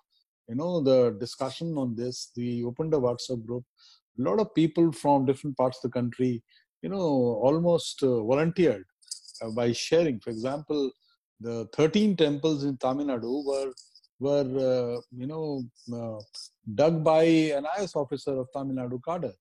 you 0.48 0.54
know, 0.54 0.80
the 0.80 1.16
discussion 1.18 1.76
on 1.76 1.94
this, 1.94 2.30
we 2.36 2.64
opened 2.64 2.94
a 2.94 2.98
WhatsApp 2.98 3.44
group 3.44 3.64
a 4.18 4.22
lot 4.22 4.40
of 4.40 4.54
people 4.54 4.92
from 4.92 5.24
different 5.24 5.56
parts 5.56 5.78
of 5.78 5.90
the 5.90 5.94
country, 5.98 6.42
you 6.82 6.88
know, 6.88 7.38
almost 7.46 8.02
uh, 8.02 8.22
volunteered 8.22 8.84
uh, 9.42 9.50
by 9.50 9.72
sharing. 9.72 10.18
For 10.20 10.30
example, 10.30 10.90
the 11.40 11.68
13 11.74 12.16
temples 12.16 12.64
in 12.64 12.76
Tamil 12.78 13.06
Nadu 13.06 13.44
were 13.44 13.72
were 14.20 14.50
uh, 14.70 15.00
you 15.16 15.28
know 15.28 15.62
uh, 15.94 16.20
dug 16.74 17.04
by 17.04 17.22
an 17.58 17.66
IS 17.80 17.94
officer 17.94 18.36
of 18.40 18.48
Tamil 18.52 18.76
Nadu 18.76 18.98
cadre 19.04 19.32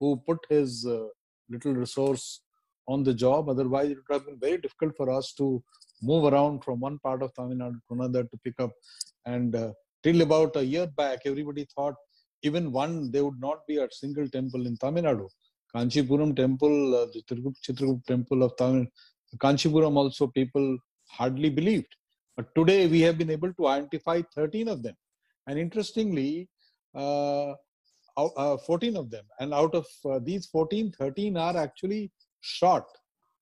who 0.00 0.16
put 0.26 0.38
his 0.48 0.86
uh, 0.86 1.08
little 1.52 1.74
resource 1.74 2.40
on 2.88 3.02
the 3.02 3.14
job. 3.14 3.48
Otherwise, 3.48 3.90
it 3.90 3.98
would 3.98 4.14
have 4.16 4.26
been 4.26 4.40
very 4.46 4.58
difficult 4.58 4.94
for 4.96 5.08
us 5.10 5.32
to 5.40 5.62
move 6.02 6.24
around 6.32 6.64
from 6.64 6.80
one 6.80 6.98
part 6.98 7.22
of 7.22 7.34
Tamil 7.34 7.58
Nadu 7.62 7.78
to 7.86 7.94
another 7.98 8.22
to 8.24 8.36
pick 8.44 8.58
up. 8.58 8.72
And 9.24 9.54
uh, 9.54 9.72
till 10.02 10.20
about 10.22 10.56
a 10.56 10.64
year 10.64 10.86
back, 11.02 11.20
everybody 11.24 11.66
thought 11.74 11.94
even 12.42 12.72
one, 12.72 13.10
there 13.12 13.24
would 13.24 13.40
not 13.40 13.60
be 13.68 13.76
a 13.78 13.88
single 13.90 14.28
temple 14.28 14.66
in 14.66 14.76
Tamil 14.76 15.04
Nadu. 15.04 15.28
Kanchipuram 15.74 16.36
temple, 16.36 16.94
uh, 16.96 17.06
the 17.14 18.00
temple 18.06 18.42
of 18.42 18.56
Tamil, 18.56 18.86
Kanchipuram 19.38 19.96
also 19.96 20.26
people 20.26 20.76
hardly 21.08 21.50
believed. 21.50 21.92
But 22.36 22.54
today 22.54 22.86
we 22.86 23.00
have 23.02 23.16
been 23.18 23.30
able 23.30 23.52
to 23.54 23.66
identify 23.68 24.22
13 24.34 24.68
of 24.68 24.82
them. 24.82 24.94
And 25.46 25.58
interestingly, 25.58 26.48
uh, 26.94 27.54
uh, 28.16 28.56
14 28.58 28.96
of 28.96 29.10
them. 29.10 29.24
And 29.40 29.52
out 29.54 29.74
of 29.74 29.86
uh, 30.04 30.18
these 30.22 30.46
14, 30.46 30.92
13 30.98 31.36
are 31.36 31.56
actually 31.56 32.10
shot 32.40 32.84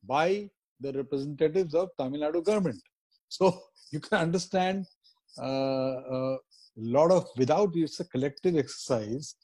by 0.06 0.48
the 0.80 0.92
representatives 0.92 1.74
of 1.74 1.90
Tamil 1.98 2.20
Nadu 2.20 2.44
government. 2.44 2.80
So 3.28 3.61
you 3.90 4.00
can 4.00 4.18
understand 4.18 4.87
uh, 5.38 5.94
uh, 6.16 6.37
lot 6.76 7.11
of 7.11 7.28
without 7.37 7.70
it's 7.74 8.00
a 8.00 8.04
collective 8.04 8.56
exercise 8.56 9.35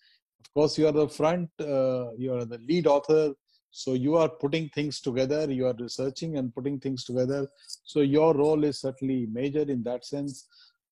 of 0.40 0.52
course 0.54 0.78
you 0.78 0.86
are 0.86 0.92
the 0.92 1.08
front 1.08 1.48
uh, 1.60 2.12
you 2.16 2.32
are 2.32 2.44
the 2.44 2.58
lead 2.68 2.86
author 2.86 3.32
so 3.70 3.94
you 3.94 4.16
are 4.16 4.28
putting 4.28 4.68
things 4.70 5.00
together 5.00 5.50
you 5.50 5.66
are 5.66 5.74
researching 5.78 6.38
and 6.38 6.54
putting 6.54 6.78
things 6.80 7.04
together 7.04 7.46
so 7.84 8.00
your 8.00 8.34
role 8.34 8.64
is 8.64 8.80
certainly 8.80 9.26
major 9.30 9.62
in 9.62 9.82
that 9.82 10.04
sense 10.04 10.46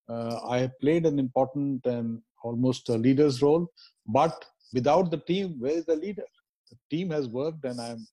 uh, 0.09 0.39
i 0.49 0.59
have 0.59 0.79
played 0.81 1.07
an 1.07 1.19
important 1.19 1.85
and 1.87 2.21
almost 2.49 2.89
a 2.89 2.99
leader's 3.07 3.43
role 3.47 3.65
but 4.19 4.45
without 4.73 5.11
the 5.11 5.23
team 5.31 5.57
where 5.59 5.77
is 5.81 5.87
the 5.87 5.97
leader? 5.97 6.29
The 6.71 6.79
team 6.91 7.11
has 7.11 7.29
worked 7.29 7.65
and 7.65 7.81
i'm 7.81 8.07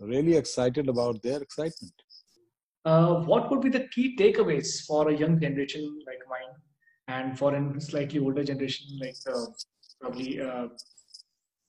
really 0.00 0.36
excited 0.36 0.88
about 0.88 1.22
their 1.22 1.40
excitement. 1.42 1.94
Uh, 2.84 3.14
what 3.30 3.50
would 3.50 3.62
be 3.62 3.70
the 3.70 3.86
key 3.94 4.16
takeaways 4.16 4.84
for 4.86 5.08
a 5.08 5.16
young 5.16 5.40
generation 5.40 5.82
like 6.06 6.18
mine 6.28 6.54
and 7.08 7.38
for 7.38 7.54
a 7.54 7.80
slightly 7.80 8.18
older 8.18 8.44
generation, 8.44 8.86
like 9.00 9.16
uh, 9.32 9.46
probably 10.00 10.40
uh, 10.40 10.68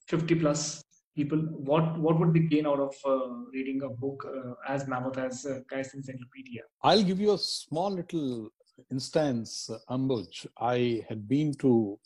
50 0.08 0.36
plus 0.36 0.84
people, 1.16 1.38
what 1.38 1.98
what 2.00 2.20
would 2.20 2.34
be 2.34 2.42
gain 2.42 2.68
out 2.68 2.80
of 2.80 2.96
uh, 3.06 3.30
reading 3.54 3.82
a 3.84 3.90
book 3.90 4.26
uh, 4.28 4.54
as 4.68 4.88
mammoth 4.88 5.18
as 5.18 5.46
uh, 5.46 5.60
Kay's 5.70 5.94
Encyclopedia? 5.94 6.64
I'll 6.84 7.04
give 7.04 7.20
you 7.20 7.34
a 7.34 7.38
small 7.38 7.92
little 7.92 8.50
instance, 8.92 9.70
Ambuj. 9.90 10.48
I 10.58 11.04
had 11.08 11.28
been 11.28 11.54
to 11.56 12.00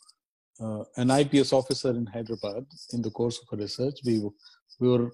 uh, 0.60 0.84
an 0.96 1.10
IPS 1.10 1.52
officer 1.52 1.90
in 1.90 2.06
Hyderabad 2.06 2.66
in 2.92 3.02
the 3.02 3.10
course 3.10 3.40
of 3.40 3.58
a 3.58 3.62
research. 3.62 4.00
We, 4.04 4.20
we 4.78 4.88
were 4.88 5.10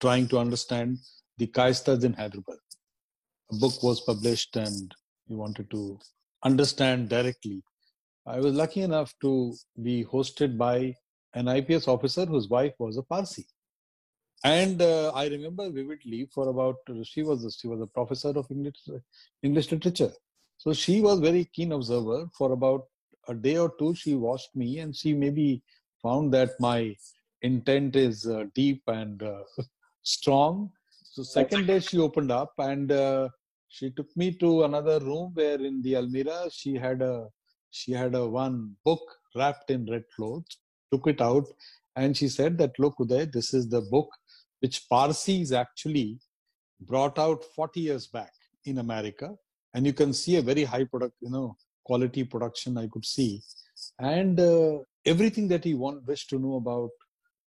trying 0.00 0.28
to 0.28 0.38
understand 0.38 0.98
the 1.38 1.46
Kayasthas 1.46 2.04
in 2.04 2.12
Hyderabad. 2.12 2.58
A 3.52 3.56
book 3.56 3.82
was 3.82 4.00
published 4.00 4.56
and 4.56 4.94
we 5.28 5.36
wanted 5.36 5.70
to 5.70 5.98
understand 6.42 7.08
directly. 7.08 7.62
I 8.26 8.40
was 8.40 8.54
lucky 8.54 8.82
enough 8.82 9.12
to 9.22 9.54
be 9.82 10.04
hosted 10.04 10.56
by 10.56 10.94
an 11.34 11.48
IPS 11.48 11.88
officer 11.88 12.24
whose 12.24 12.48
wife 12.48 12.74
was 12.78 12.96
a 12.96 13.02
Parsi. 13.02 13.46
And 14.44 14.80
uh, 14.82 15.10
I 15.14 15.26
remember 15.28 15.70
vividly 15.70 16.28
for 16.32 16.48
about, 16.48 16.76
she 17.04 17.22
was, 17.22 17.44
a, 17.44 17.50
she 17.50 17.66
was 17.66 17.80
a 17.80 17.86
professor 17.86 18.30
of 18.30 18.46
English, 18.50 18.76
English 19.42 19.72
literature. 19.72 20.12
So 20.64 20.72
she 20.72 21.02
was 21.02 21.20
very 21.20 21.44
keen 21.44 21.72
observer. 21.72 22.26
For 22.32 22.52
about 22.52 22.86
a 23.28 23.34
day 23.34 23.58
or 23.58 23.70
two, 23.78 23.94
she 23.94 24.14
watched 24.14 24.56
me 24.56 24.78
and 24.78 24.96
she 24.96 25.12
maybe 25.12 25.62
found 26.02 26.32
that 26.32 26.52
my 26.58 26.96
intent 27.42 27.96
is 27.96 28.26
uh, 28.26 28.44
deep 28.54 28.82
and 28.86 29.22
uh, 29.22 29.42
strong. 30.02 30.70
So 31.12 31.22
second 31.22 31.66
day 31.66 31.80
she 31.80 31.98
opened 31.98 32.32
up 32.32 32.54
and 32.56 32.90
uh, 32.90 33.28
she 33.68 33.90
took 33.90 34.08
me 34.16 34.32
to 34.36 34.64
another 34.64 35.00
room 35.00 35.32
where 35.34 35.60
in 35.60 35.82
the 35.82 35.96
Almira 35.96 36.48
she 36.50 36.76
had 36.76 37.02
a 37.02 37.28
she 37.70 37.92
had 37.92 38.14
a 38.14 38.26
one 38.26 38.74
book 38.86 39.02
wrapped 39.36 39.70
in 39.70 39.84
red 39.84 40.04
cloth. 40.16 40.44
Took 40.90 41.08
it 41.08 41.20
out 41.20 41.44
and 41.94 42.16
she 42.16 42.28
said 42.28 42.56
that 42.56 42.78
look 42.78 42.96
Uday, 42.96 43.30
this 43.30 43.52
is 43.52 43.68
the 43.68 43.82
book 43.82 44.08
which 44.60 44.88
Parsis 44.88 45.52
actually 45.52 46.20
brought 46.80 47.18
out 47.18 47.44
40 47.54 47.80
years 47.80 48.06
back 48.06 48.32
in 48.64 48.78
America, 48.78 49.36
and 49.74 49.84
you 49.84 49.92
can 49.92 50.12
see 50.12 50.36
a 50.36 50.42
very 50.42 50.64
high 50.64 50.84
product, 50.84 51.14
you 51.20 51.30
know, 51.30 51.56
quality 51.84 52.24
production. 52.24 52.78
I 52.78 52.86
could 52.86 53.04
see, 53.04 53.42
and 53.98 54.38
uh, 54.38 54.78
everything 55.04 55.48
that 55.48 55.64
he 55.64 55.74
want 55.74 56.06
wished 56.06 56.30
to 56.30 56.38
know 56.38 56.56
about 56.56 56.90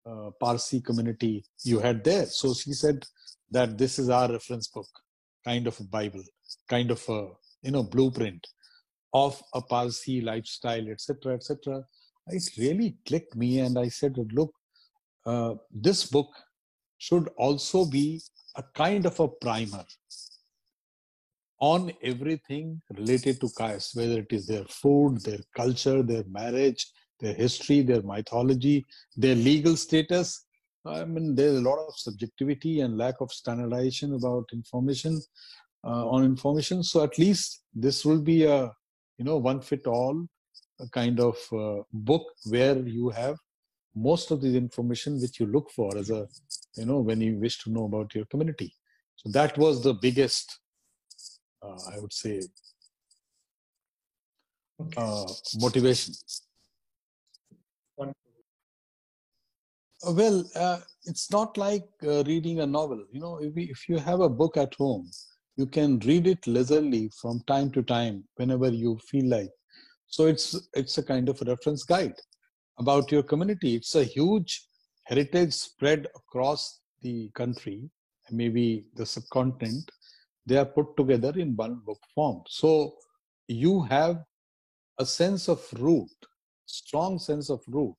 uh, 0.05 0.31
Parsi 0.39 0.81
community 0.81 1.45
you 1.63 1.79
had 1.79 2.03
there. 2.03 2.25
So 2.25 2.53
she 2.53 2.73
said 2.73 3.05
that 3.51 3.77
this 3.77 3.97
is 3.97 4.09
our 4.09 4.31
reference 4.31 4.67
book 4.67 4.87
kind 5.45 5.65
of 5.67 5.79
a 5.79 5.83
Bible, 5.83 6.23
kind 6.69 6.91
of 6.91 7.03
a 7.09 7.29
you 7.63 7.71
know 7.71 7.83
blueprint 7.83 8.45
of 9.13 9.41
a 9.53 9.61
Parsi 9.61 10.21
lifestyle, 10.21 10.87
etc., 10.89 11.33
etc. 11.33 11.83
It 12.27 12.43
really 12.57 12.97
clicked 13.07 13.35
me, 13.35 13.59
and 13.59 13.79
I 13.79 13.87
said, 13.87 14.17
"Look, 14.33 14.53
uh, 15.25 15.55
this 15.71 16.05
book 16.05 16.29
should 16.97 17.29
also 17.37 17.85
be 17.85 18.21
a 18.55 18.63
kind 18.75 19.05
of 19.05 19.19
a 19.19 19.27
primer 19.27 19.85
on 21.59 21.91
everything 22.01 22.81
related 22.97 23.39
to 23.41 23.49
caste, 23.57 23.95
whether 23.95 24.19
it 24.19 24.31
is 24.31 24.47
their 24.47 24.65
food, 24.65 25.21
their 25.21 25.39
culture, 25.55 26.01
their 26.01 26.23
marriage, 26.29 26.85
their 27.19 27.33
history, 27.33 27.81
their 27.81 28.01
mythology, 28.01 28.85
their 29.17 29.35
legal 29.35 29.75
status, 29.75 30.45
I 30.85 31.03
mean, 31.05 31.35
there's 31.35 31.57
a 31.57 31.61
lot 31.61 31.85
of 31.87 31.93
subjectivity 31.97 32.81
and 32.81 32.97
lack 32.97 33.15
of 33.19 33.31
standardization 33.31 34.13
about 34.13 34.49
information 34.53 35.21
uh, 35.83 36.07
on 36.07 36.23
information. 36.23 36.83
So 36.83 37.03
at 37.03 37.17
least 37.17 37.63
this 37.73 38.05
will 38.05 38.21
be 38.21 38.45
a 38.45 38.71
you 39.17 39.25
know 39.25 39.37
one 39.37 39.61
fit 39.61 39.85
all 39.87 40.25
kind 40.93 41.19
of 41.19 41.37
uh, 41.51 41.83
book 41.91 42.23
where 42.45 42.77
you 42.77 43.09
have 43.09 43.35
most 43.95 44.31
of 44.31 44.41
the 44.41 44.55
information 44.55 45.19
which 45.19 45.39
you 45.39 45.45
look 45.45 45.69
for 45.71 45.97
as 45.97 46.09
a 46.09 46.25
you 46.77 46.85
know 46.85 46.99
when 46.99 47.19
you 47.19 47.35
wish 47.37 47.59
to 47.63 47.69
know 47.69 47.85
about 47.85 48.15
your 48.15 48.25
community. 48.25 48.73
So 49.17 49.29
that 49.31 49.57
was 49.57 49.83
the 49.83 49.93
biggest, 49.93 50.59
I 51.63 51.99
would 51.99 52.13
say, 52.13 52.41
uh, 54.97 55.25
motivation. 55.59 56.13
Uh, 60.07 60.13
well, 60.13 60.45
uh, 60.55 60.79
it's 61.05 61.29
not 61.31 61.57
like 61.57 61.83
uh, 62.03 62.23
reading 62.23 62.61
a 62.61 62.65
novel. 62.65 63.03
You 63.11 63.19
know, 63.19 63.37
if, 63.41 63.53
we, 63.53 63.63
if 63.63 63.89
you 63.89 63.97
have 63.97 64.21
a 64.21 64.29
book 64.29 64.55
at 64.55 64.73
home, 64.75 65.09
you 65.57 65.65
can 65.65 65.99
read 65.99 66.25
it 66.25 66.47
leisurely 66.47 67.11
from 67.21 67.41
time 67.45 67.69
to 67.71 67.83
time 67.83 68.23
whenever 68.35 68.69
you 68.69 68.97
feel 69.09 69.29
like. 69.29 69.49
So 70.07 70.25
it's 70.25 70.69
it's 70.73 70.97
a 70.97 71.03
kind 71.03 71.29
of 71.29 71.41
reference 71.41 71.83
guide 71.83 72.15
about 72.79 73.11
your 73.11 73.23
community. 73.23 73.75
It's 73.75 73.95
a 73.95 74.03
huge 74.03 74.65
heritage 75.03 75.53
spread 75.53 76.07
across 76.15 76.79
the 77.01 77.29
country, 77.35 77.89
maybe 78.31 78.85
the 78.95 79.05
subcontinent. 79.05 79.91
They 80.49 80.57
are 80.57 80.65
put 80.65 80.97
together 80.97 81.33
in 81.37 81.55
one 81.55 81.81
book 81.85 82.01
form. 82.15 82.43
So 82.47 82.95
you 83.47 83.83
have 83.83 84.23
a 84.97 85.05
sense 85.05 85.47
of 85.47 85.65
root, 85.87 86.09
strong 86.65 87.19
sense 87.19 87.49
of 87.49 87.61
root 87.67 87.95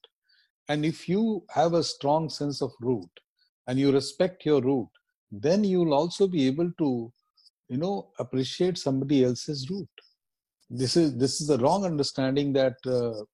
and 0.70 0.86
if 0.86 1.08
you 1.08 1.44
have 1.48 1.74
a 1.74 1.82
strong 1.82 2.28
sense 2.30 2.62
of 2.62 2.72
root 2.80 3.10
and 3.66 3.78
you 3.78 3.90
respect 3.90 4.46
your 4.46 4.60
root, 4.60 4.88
then 5.32 5.64
you 5.64 5.80
will 5.80 5.94
also 5.94 6.28
be 6.28 6.46
able 6.46 6.70
to, 6.78 7.12
you 7.68 7.76
know, 7.76 8.10
appreciate 8.20 8.78
somebody 8.78 9.24
else's 9.24 9.68
root. 9.68 9.88
This 10.68 10.96
is 10.96 11.16
this 11.16 11.40
is 11.40 11.50
a 11.50 11.58
wrong 11.58 11.84
understanding 11.84 12.52
that 12.52 12.76
uh, 12.86 13.24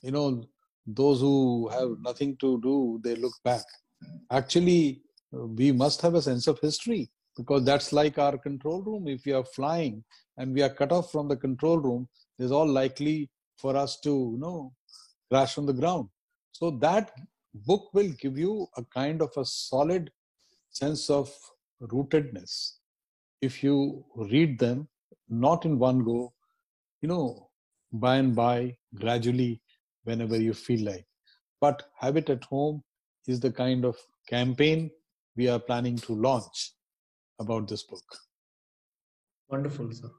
you 0.00 0.12
know 0.16 0.46
those 0.86 1.20
who 1.20 1.68
have 1.68 1.90
nothing 2.00 2.36
to 2.40 2.58
do 2.62 3.00
they 3.04 3.16
look 3.16 3.34
back. 3.44 3.66
actually 4.38 5.02
we 5.60 5.66
must 5.72 6.00
have 6.04 6.14
a 6.18 6.22
sense 6.26 6.46
of 6.50 6.58
history 6.60 7.02
because 7.36 7.64
that's 7.64 7.92
like 7.92 8.18
our 8.18 8.38
control 8.38 8.82
room. 8.82 9.08
If 9.08 9.24
we 9.26 9.32
are 9.32 9.44
flying 9.44 10.04
and 10.36 10.54
we 10.54 10.62
are 10.62 10.70
cut 10.70 10.92
off 10.92 11.12
from 11.12 11.28
the 11.28 11.36
control 11.36 11.78
room, 11.78 12.08
there's 12.38 12.52
all 12.52 12.68
likely 12.68 13.30
for 13.56 13.76
us 13.76 13.98
to, 14.00 14.10
you 14.10 14.38
know, 14.38 14.72
crash 15.30 15.58
on 15.58 15.66
the 15.66 15.72
ground. 15.72 16.08
So 16.52 16.70
that 16.82 17.12
book 17.54 17.92
will 17.92 18.12
give 18.20 18.38
you 18.38 18.66
a 18.76 18.84
kind 18.84 19.22
of 19.22 19.32
a 19.36 19.44
solid 19.44 20.10
sense 20.70 21.10
of 21.10 21.32
rootedness 21.82 22.72
if 23.42 23.62
you 23.62 24.04
read 24.16 24.58
them 24.58 24.88
not 25.28 25.64
in 25.64 25.78
one 25.78 26.04
go, 26.04 26.32
you 27.02 27.08
know, 27.08 27.50
by 27.92 28.16
and 28.16 28.34
by, 28.34 28.76
gradually, 28.94 29.60
whenever 30.04 30.40
you 30.40 30.54
feel 30.54 30.84
like. 30.84 31.06
But 31.60 31.82
habit 31.98 32.30
at 32.30 32.44
home 32.44 32.82
is 33.26 33.40
the 33.40 33.50
kind 33.50 33.84
of 33.84 33.96
campaign 34.28 34.90
we 35.36 35.48
are 35.48 35.58
planning 35.58 35.96
to 35.96 36.14
launch 36.14 36.72
about 37.38 37.68
this 37.68 37.82
book. 37.82 38.04
Wonderful, 39.48 39.92
sir. 39.92 40.10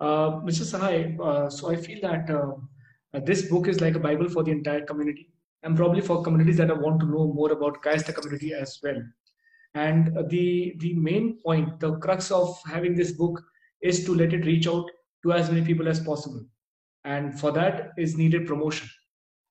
Uh, 0.00 0.40
Mr. 0.42 0.64
Sahai, 0.64 1.16
uh, 1.20 1.48
so 1.48 1.70
I 1.70 1.76
feel 1.76 2.00
that 2.02 2.28
uh, 2.30 3.20
this 3.20 3.42
book 3.48 3.68
is 3.68 3.80
like 3.80 3.94
a 3.94 4.00
Bible 4.00 4.28
for 4.28 4.42
the 4.42 4.50
entire 4.50 4.84
community 4.84 5.30
and 5.62 5.76
probably 5.76 6.00
for 6.00 6.22
communities 6.22 6.58
that 6.58 6.76
want 6.78 7.00
to 7.00 7.06
know 7.06 7.32
more 7.32 7.52
about 7.52 7.82
Kayastha 7.82 8.14
community 8.14 8.52
as 8.52 8.78
well. 8.82 9.02
And 9.74 10.14
the, 10.28 10.74
the 10.78 10.94
main 10.94 11.38
point, 11.44 11.80
the 11.80 11.96
crux 11.98 12.30
of 12.30 12.56
having 12.66 12.94
this 12.94 13.12
book 13.12 13.42
is 13.82 14.04
to 14.04 14.14
let 14.14 14.32
it 14.32 14.46
reach 14.46 14.68
out 14.68 14.88
to 15.24 15.32
as 15.32 15.50
many 15.50 15.64
people 15.64 15.88
as 15.88 16.00
possible. 16.00 16.44
And 17.04 17.38
for 17.38 17.50
that 17.52 17.92
is 17.96 18.16
needed 18.16 18.46
promotion. 18.46 18.88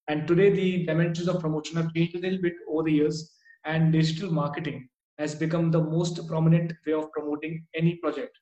And 0.08 0.28
today 0.28 0.50
the 0.50 0.86
dimensions 0.86 1.28
of 1.28 1.40
promotion 1.40 1.78
have 1.78 1.94
changed 1.94 2.16
a 2.16 2.20
little 2.20 2.42
bit 2.42 2.54
over 2.70 2.84
the 2.84 2.92
years 2.92 3.34
and 3.66 3.92
digital 3.92 4.32
marketing 4.32 4.90
has 5.18 5.36
become 5.36 5.72
the 5.72 5.82
most 5.82 6.28
prominent 6.28 6.74
way 6.86 6.94
of 6.94 7.12
promoting 7.12 7.66
any 7.76 7.96
project 7.96 8.38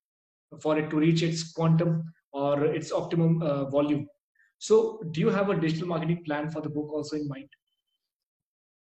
for 0.60 0.77
it 0.77 0.89
to 0.89 0.97
reach 0.97 1.23
its 1.23 1.51
quantum 1.51 2.03
or 2.34 2.65
its 2.65 2.91
optimum 2.91 3.41
uh, 3.41 3.65
volume. 3.65 4.07
So, 4.57 5.01
do 5.12 5.19
you 5.19 5.29
have 5.29 5.49
a 5.49 5.60
digital 5.60 5.88
marketing 5.88 6.23
plan 6.25 6.49
for 6.49 6.62
the 6.62 6.69
book 6.69 6.93
also 6.93 7.15
in 7.15 7.27
mind? 7.27 7.49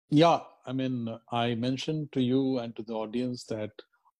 Yeah, 0.09 0.39
I 0.65 0.73
mean, 0.73 1.07
I 1.31 1.55
mentioned 1.55 2.11
to 2.13 2.21
you 2.21 2.59
and 2.59 2.75
to 2.75 2.83
the 2.83 2.93
audience 2.93 3.43
that 3.45 3.71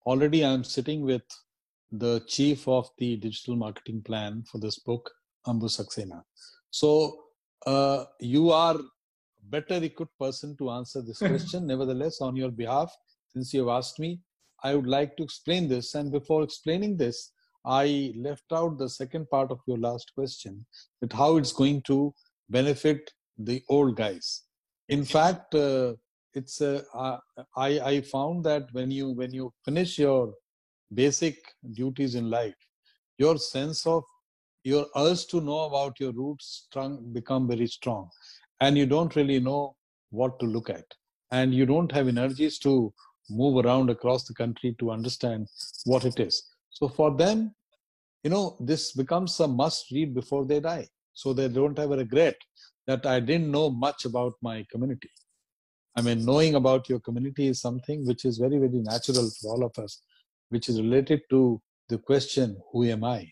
already 0.06 0.46
I'm 0.46 0.64
sitting 0.64 1.02
with 1.02 1.24
the 1.92 2.24
chief 2.28 2.68
of 2.68 2.90
the 3.00 3.18
digital 3.18 3.56
marketing 3.56 4.04
plan 4.04 4.44
for 4.44 4.60
this 4.60 4.78
book, 4.78 5.10
Ambuj 5.48 5.80
Saxena. 5.80 6.24
So, 6.70 7.24
uh, 7.66 8.06
you 8.20 8.52
are 8.52 8.78
better 9.50 9.84
equipped 9.84 10.18
person 10.20 10.56
to 10.58 10.70
answer 10.70 11.02
this 11.02 11.18
question. 11.32 11.66
Nevertheless, 11.66 12.22
on 12.22 12.36
your 12.36 12.52
behalf, 12.52 12.96
since 13.34 13.54
you 13.54 13.62
have 13.62 13.78
asked 13.78 14.00
me, 14.00 14.20
I 14.64 14.76
would 14.76 14.88
like 14.88 15.16
to 15.18 15.24
explain 15.24 15.68
this. 15.68 15.96
And 15.96 16.12
before 16.12 16.44
explaining 16.44 16.98
this, 16.98 17.32
I 17.66 18.14
left 18.18 18.52
out 18.52 18.78
the 18.78 18.90
second 18.90 19.30
part 19.30 19.52
of 19.52 19.60
your 19.68 19.78
last 19.78 20.12
question 20.16 20.66
that 21.02 21.14
how 21.14 21.38
it's 21.38 21.52
going 21.52 21.82
to 21.84 22.14
benefit 22.50 23.12
the 23.38 23.62
old 23.70 23.96
guys. 23.96 24.44
In 24.88 25.06
fact, 25.06 25.56
uh, 25.56 25.94
it's 26.34 26.62
uh, 26.62 26.82
I, 27.56 27.80
I 27.80 28.02
found 28.02 28.44
that 28.46 28.68
when 28.72 28.92
you 28.92 29.10
when 29.12 29.32
you 29.34 29.52
finish 29.66 29.98
your 30.00 30.34
basic 30.94 31.38
duties 31.74 32.16
in 32.16 32.30
life, 32.30 32.56
your 33.18 33.38
sense 33.38 33.86
of 33.86 34.04
your 34.64 34.86
urge 34.96 35.26
to 35.28 35.42
know 35.42 35.62
about 35.62 36.00
your 36.00 36.12
roots 36.12 36.66
strong 36.68 37.12
become 37.14 37.48
very 37.48 37.68
strong, 37.68 38.10
and 38.62 38.78
you 38.78 38.86
don't 38.86 39.16
really 39.16 39.40
know 39.40 39.76
what 40.12 40.40
to 40.40 40.46
look 40.46 40.70
at, 40.70 40.86
and 41.32 41.54
you 41.54 41.66
don't 41.66 41.92
have 41.92 42.08
energies 42.08 42.60
to 42.60 42.94
move 43.30 43.64
around 43.64 43.90
across 43.90 44.26
the 44.26 44.34
country 44.34 44.76
to 44.80 44.92
understand 44.92 45.48
what 45.86 46.06
it 46.06 46.20
is. 46.20 46.44
So 46.70 46.88
for 46.88 47.16
them, 47.16 47.54
you 48.24 48.30
know, 48.30 48.58
this 48.60 48.94
becomes 48.94 49.40
a 49.40 49.48
must 49.48 49.92
read 49.92 50.14
before 50.14 50.46
they 50.46 50.60
die. 50.60 50.88
So 51.14 51.34
they 51.34 51.48
don't 51.48 51.78
have 51.78 51.92
a 51.92 51.98
regret 51.98 52.36
that 52.88 53.06
I 53.06 53.20
didn't 53.20 53.52
know 53.52 53.70
much 53.70 54.06
about 54.06 54.34
my 54.42 54.66
community. 54.72 55.10
I 55.96 56.02
mean, 56.02 56.26
knowing 56.26 56.56
about 56.56 56.88
your 56.88 57.00
community 57.00 57.48
is 57.48 57.62
something 57.62 58.06
which 58.06 58.26
is 58.26 58.38
very, 58.38 58.58
very 58.58 58.82
natural 58.82 59.30
for 59.42 59.54
all 59.54 59.64
of 59.66 59.78
us, 59.84 60.02
which 60.50 60.70
is 60.70 60.80
related 60.80 61.22
to 61.30 61.62
the 61.90 61.98
question, 61.98 62.58
who 62.72 62.86
am 62.86 63.04
I? 63.04 63.32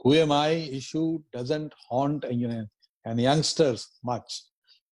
Who 0.00 0.14
am 0.14 0.30
I 0.30 0.50
issue 0.50 1.20
doesn't 1.32 1.72
haunt 1.88 2.24
know, 2.24 2.68
and 3.04 3.20
youngsters 3.20 3.88
much, 4.04 4.42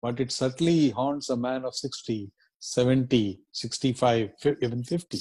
but 0.03 0.21
it 0.21 0.31
certainly 0.31 0.91
haunts 0.91 1.31
a 1.31 1.37
man 1.37 1.65
of 1.65 1.75
60 1.75 2.31
70, 2.61 3.41
65, 3.53 4.31
even 4.63 4.85
50. 4.85 5.19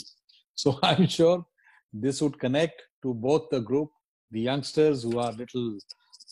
So 0.55 0.77
I'm 0.83 1.07
sure 1.07 1.45
this 1.91 2.21
would 2.21 2.39
connect 2.39 2.83
to 3.03 3.13
both 3.13 3.49
the 3.49 3.61
group, 3.61 3.89
the 4.31 4.41
youngsters 4.41 5.03
who 5.03 5.17
are 5.19 5.31
little, 5.31 5.79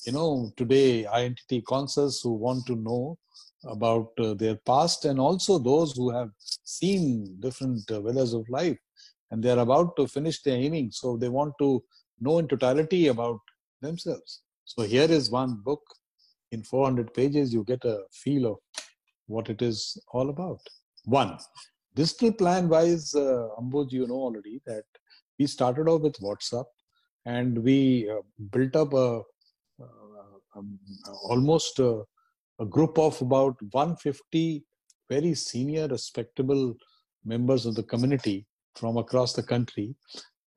you 0.06 0.12
know, 0.12 0.52
today 0.58 1.08
identity 1.08 1.62
conscious 1.62 2.22
who 2.22 2.34
want 2.34 2.66
to 2.68 2.76
know 2.76 3.18
about 3.64 4.12
uh, 4.20 4.34
their 4.36 4.56
past 4.56 5.06
and 5.06 5.20
also 5.20 5.58
those 5.58 5.94
who 5.96 6.12
have 6.12 6.30
seen 6.64 7.36
different 7.40 7.90
uh, 7.92 8.00
weathers 8.00 8.34
of 8.34 8.48
life 8.50 8.78
and 9.32 9.44
they're 9.44 9.60
about 9.60 9.96
to 9.96 10.08
finish 10.08 10.42
their 10.44 10.58
innings. 10.58 11.00
So 11.00 11.18
they 11.18 11.30
want 11.30 11.54
to 11.60 11.84
know 12.20 12.38
in 12.40 12.48
totality 12.48 13.08
about 13.08 13.40
themselves. 13.82 14.42
So 14.66 14.84
here 14.84 15.10
is 15.10 15.30
one 15.30 15.62
book 15.64 15.82
in 16.52 16.64
400 16.64 17.14
pages, 17.14 17.54
you 17.54 17.64
get 17.64 17.84
a 17.84 18.04
feel 18.12 18.46
of 18.46 18.58
what 19.28 19.50
it 19.50 19.62
is 19.62 19.98
all 20.14 20.30
about. 20.30 20.60
One, 21.08 21.38
digital 21.96 22.34
plan 22.34 22.68
wise, 22.68 23.16
uh, 23.16 23.48
you 23.88 24.08
know 24.08 24.22
already 24.28 24.60
that 24.66 24.84
we 25.40 25.48
started 25.48 25.88
off 25.88 26.02
with 26.02 26.20
WhatsApp 26.20 26.66
and 27.26 27.64
we 27.64 28.10
uh, 28.10 28.22
built 28.52 28.76
up 28.76 28.92
a, 28.92 29.22
uh, 29.82 29.86
um, 30.58 30.78
almost 31.24 31.80
a, 31.80 32.04
a, 32.60 32.66
group 32.66 33.00
of 33.00 33.22
about 33.22 33.56
150 33.72 34.66
very 35.10 35.34
senior, 35.34 35.88
respectable 35.88 36.76
members 37.24 37.66
of 37.66 37.76
the 37.76 37.84
community 37.84 38.46
from 38.76 38.98
across 38.98 39.32
the 39.32 39.44
country. 39.44 39.96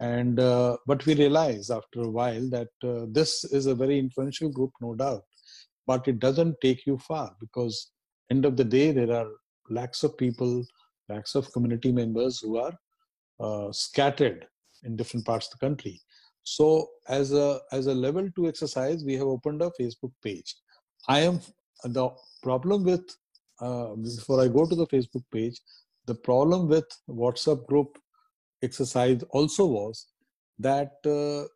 And 0.01 0.41
uh, 0.41 0.79
but 0.85 1.07
we 1.07 1.15
realized 1.15 1.71
after 1.71 2.01
a 2.01 2.11
while 2.11 2.51
that 2.51 2.73
uh, 2.83 3.07
this 3.09 3.45
is 3.45 3.67
a 3.67 3.75
very 3.75 4.01
influential 4.01 4.51
group, 4.51 4.73
no 4.81 4.97
doubt, 4.97 5.23
but 5.87 6.09
it 6.09 6.19
doesn't 6.19 6.57
take 6.61 6.87
you 6.87 6.99
far 6.99 7.37
because 7.39 7.93
end 8.33 8.45
of 8.45 8.57
the 8.57 8.65
day 8.65 8.91
there 8.91 9.13
are 9.13 9.31
lakhs 9.71 10.03
of 10.05 10.17
people, 10.19 10.65
lakhs 11.09 11.35
of 11.35 11.53
community 11.53 11.93
members 11.93 12.41
who 12.41 12.59
are 12.59 12.75
uh, 13.41 13.73
scattered 13.73 14.47
in 14.85 14.97
different 14.97 15.25
parts 15.25 15.47
of 15.47 15.59
the 15.59 15.67
country. 15.67 16.01
So 16.43 16.89
as 17.09 17.33
a 17.33 17.61
as 17.73 17.87
a 17.87 17.95
level 17.95 18.29
two 18.35 18.49
exercise, 18.49 19.05
we 19.05 19.15
have 19.15 19.27
opened 19.27 19.63
a 19.63 19.71
Facebook 19.81 20.13
page. 20.23 20.55
I 21.09 21.21
am 21.21 21.41
the 21.85 22.11
problem 22.43 22.85
with 22.85 23.05
uh, 23.61 23.95
before 23.95 24.41
I 24.41 24.49
go 24.49 24.67
to 24.67 24.75
the 24.75 24.87
Facebook 24.87 25.25
page, 25.33 25.61
the 26.07 26.15
problem 26.15 26.69
with 26.69 26.87
WhatsApp 27.09 27.67
group 27.67 27.99
exercise 28.63 29.23
also 29.31 29.67
was 29.67 30.07
that 30.59 30.93
uh, 31.07 31.47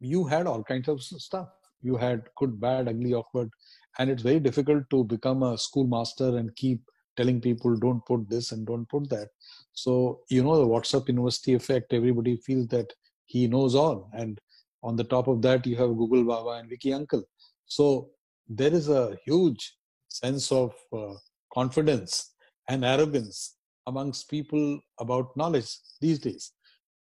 you 0.00 0.24
had 0.24 0.46
all 0.46 0.62
kinds 0.62 0.88
of 0.88 1.02
stuff. 1.02 1.48
You 1.82 1.96
had 1.96 2.22
good, 2.36 2.60
bad, 2.60 2.88
ugly, 2.88 3.12
awkward, 3.12 3.50
and 3.98 4.08
it's 4.08 4.22
very 4.22 4.38
difficult 4.38 4.88
to 4.90 5.04
become 5.04 5.42
a 5.42 5.58
schoolmaster 5.58 6.36
and 6.38 6.54
keep 6.54 6.80
telling 7.16 7.40
people 7.40 7.76
don't 7.76 8.04
put 8.06 8.28
this 8.28 8.52
and 8.52 8.66
don't 8.66 8.88
put 8.88 9.08
that. 9.10 9.28
So 9.72 10.20
you 10.28 10.42
know 10.42 10.58
the 10.58 10.66
whatsapp 10.66 11.08
university 11.08 11.54
effect 11.54 11.92
everybody 11.92 12.36
feels 12.36 12.68
that 12.68 12.92
he 13.26 13.46
knows 13.46 13.74
all. 13.74 14.10
And 14.12 14.40
on 14.82 14.96
the 14.96 15.04
top 15.04 15.28
of 15.28 15.42
that 15.42 15.66
you 15.66 15.76
have 15.76 15.96
google 15.96 16.24
baba 16.24 16.60
and 16.60 16.70
wiki 16.70 16.92
uncle. 16.92 17.24
So 17.66 18.10
there 18.48 18.72
is 18.72 18.88
a 18.88 19.16
huge 19.24 19.76
sense 20.08 20.52
of 20.52 20.74
uh, 20.92 21.14
confidence 21.54 22.34
and 22.68 22.84
arrogance 22.84 23.56
amongst 23.86 24.30
people 24.30 24.80
about 25.00 25.36
knowledge 25.36 25.78
these 26.00 26.18
days. 26.18 26.52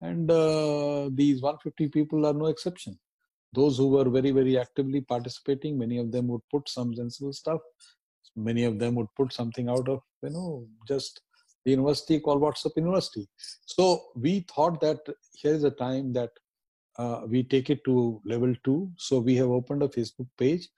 And 0.00 0.30
uh, 0.30 1.10
these 1.12 1.42
150 1.42 1.88
people 1.88 2.26
are 2.26 2.32
no 2.32 2.46
exception. 2.46 2.98
Those 3.52 3.76
who 3.76 3.88
were 3.88 4.08
very 4.08 4.30
very 4.30 4.58
actively 4.58 5.00
participating 5.00 5.78
many 5.78 5.98
of 5.98 6.12
them 6.12 6.28
would 6.28 6.42
put 6.50 6.68
some 6.68 6.94
sensible 6.94 7.32
stuff 7.32 7.60
many 8.36 8.64
of 8.64 8.78
them 8.78 8.94
would 8.94 9.08
put 9.16 9.32
something 9.32 9.68
out 9.68 9.88
of 9.88 10.00
you 10.22 10.30
know 10.30 10.66
just 10.86 11.20
the 11.64 11.70
university 11.70 12.18
called 12.18 12.40
whatsapp 12.40 12.76
university. 12.76 13.28
So 13.66 14.02
we 14.16 14.46
thought 14.54 14.80
that 14.80 14.98
here 15.34 15.52
is 15.52 15.64
a 15.64 15.70
time 15.70 16.12
that 16.14 16.30
uh, 16.98 17.22
we 17.26 17.42
take 17.42 17.70
it 17.70 17.84
to 17.84 18.20
level 18.24 18.54
two. 18.64 18.90
So 18.96 19.18
we 19.18 19.36
have 19.36 19.50
opened 19.50 19.82
a 19.82 19.88
facebook 19.88 20.28
page. 20.38 20.68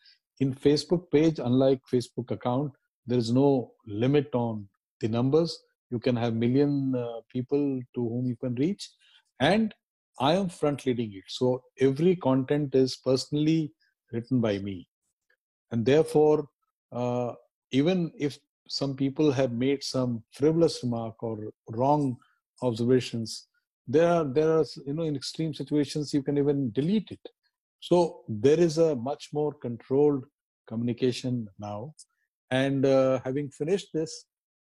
In 0.41 0.55
facebook 0.55 1.11
page 1.13 1.39
unlike 1.39 1.81
facebook 1.93 2.31
account 2.31 2.73
there 3.07 3.19
is 3.19 3.33
no 3.33 3.73
limit 3.87 4.29
on 4.35 4.69
the 5.01 5.09
numbers. 5.09 5.59
You 5.91 5.99
can 5.99 6.17
have 6.17 6.35
million 6.35 6.95
uh, 6.95 7.21
people 7.31 7.81
to 7.95 8.09
whom 8.09 8.27
you 8.27 8.37
can 8.37 8.55
reach. 8.55 8.89
And 9.41 9.75
i 10.21 10.35
am 10.35 10.49
front 10.49 10.85
leading 10.87 11.13
it. 11.15 11.25
So 11.29 11.63
every 11.81 12.17
content 12.17 12.75
is 12.75 12.97
personally 12.97 13.73
written 14.13 14.41
by 14.41 14.59
me. 14.59 14.89
And 15.71 15.85
therefore 15.85 16.49
uh, 16.93 17.33
even 17.71 18.13
if 18.19 18.39
some 18.69 18.95
people 18.95 19.33
have 19.33 19.53
made 19.53 19.83
some 19.83 20.23
frivolous 20.33 20.83
remark 20.83 21.23
or 21.23 21.39
wrong 21.71 22.17
observations, 22.63 23.49
there 23.87 24.09
are 24.09 24.25
there 24.25 24.51
are 24.59 24.65
you 24.87 24.95
know 24.95 25.03
in 25.03 25.17
extreme 25.17 25.53
situations 25.53 26.15
you 26.15 26.23
can 26.23 26.39
even 26.39 26.71
delete 26.73 27.11
it. 27.11 27.29
So 27.81 28.21
there 28.29 28.61
is 28.61 28.79
a 28.79 28.95
much 28.95 29.31
more 29.33 29.53
controlled 29.53 30.25
communication 30.69 31.49
now. 31.59 31.95
And 32.51 32.87
uh, 32.87 33.21
having 33.25 33.51
finished 33.51 33.89
this, 33.93 34.27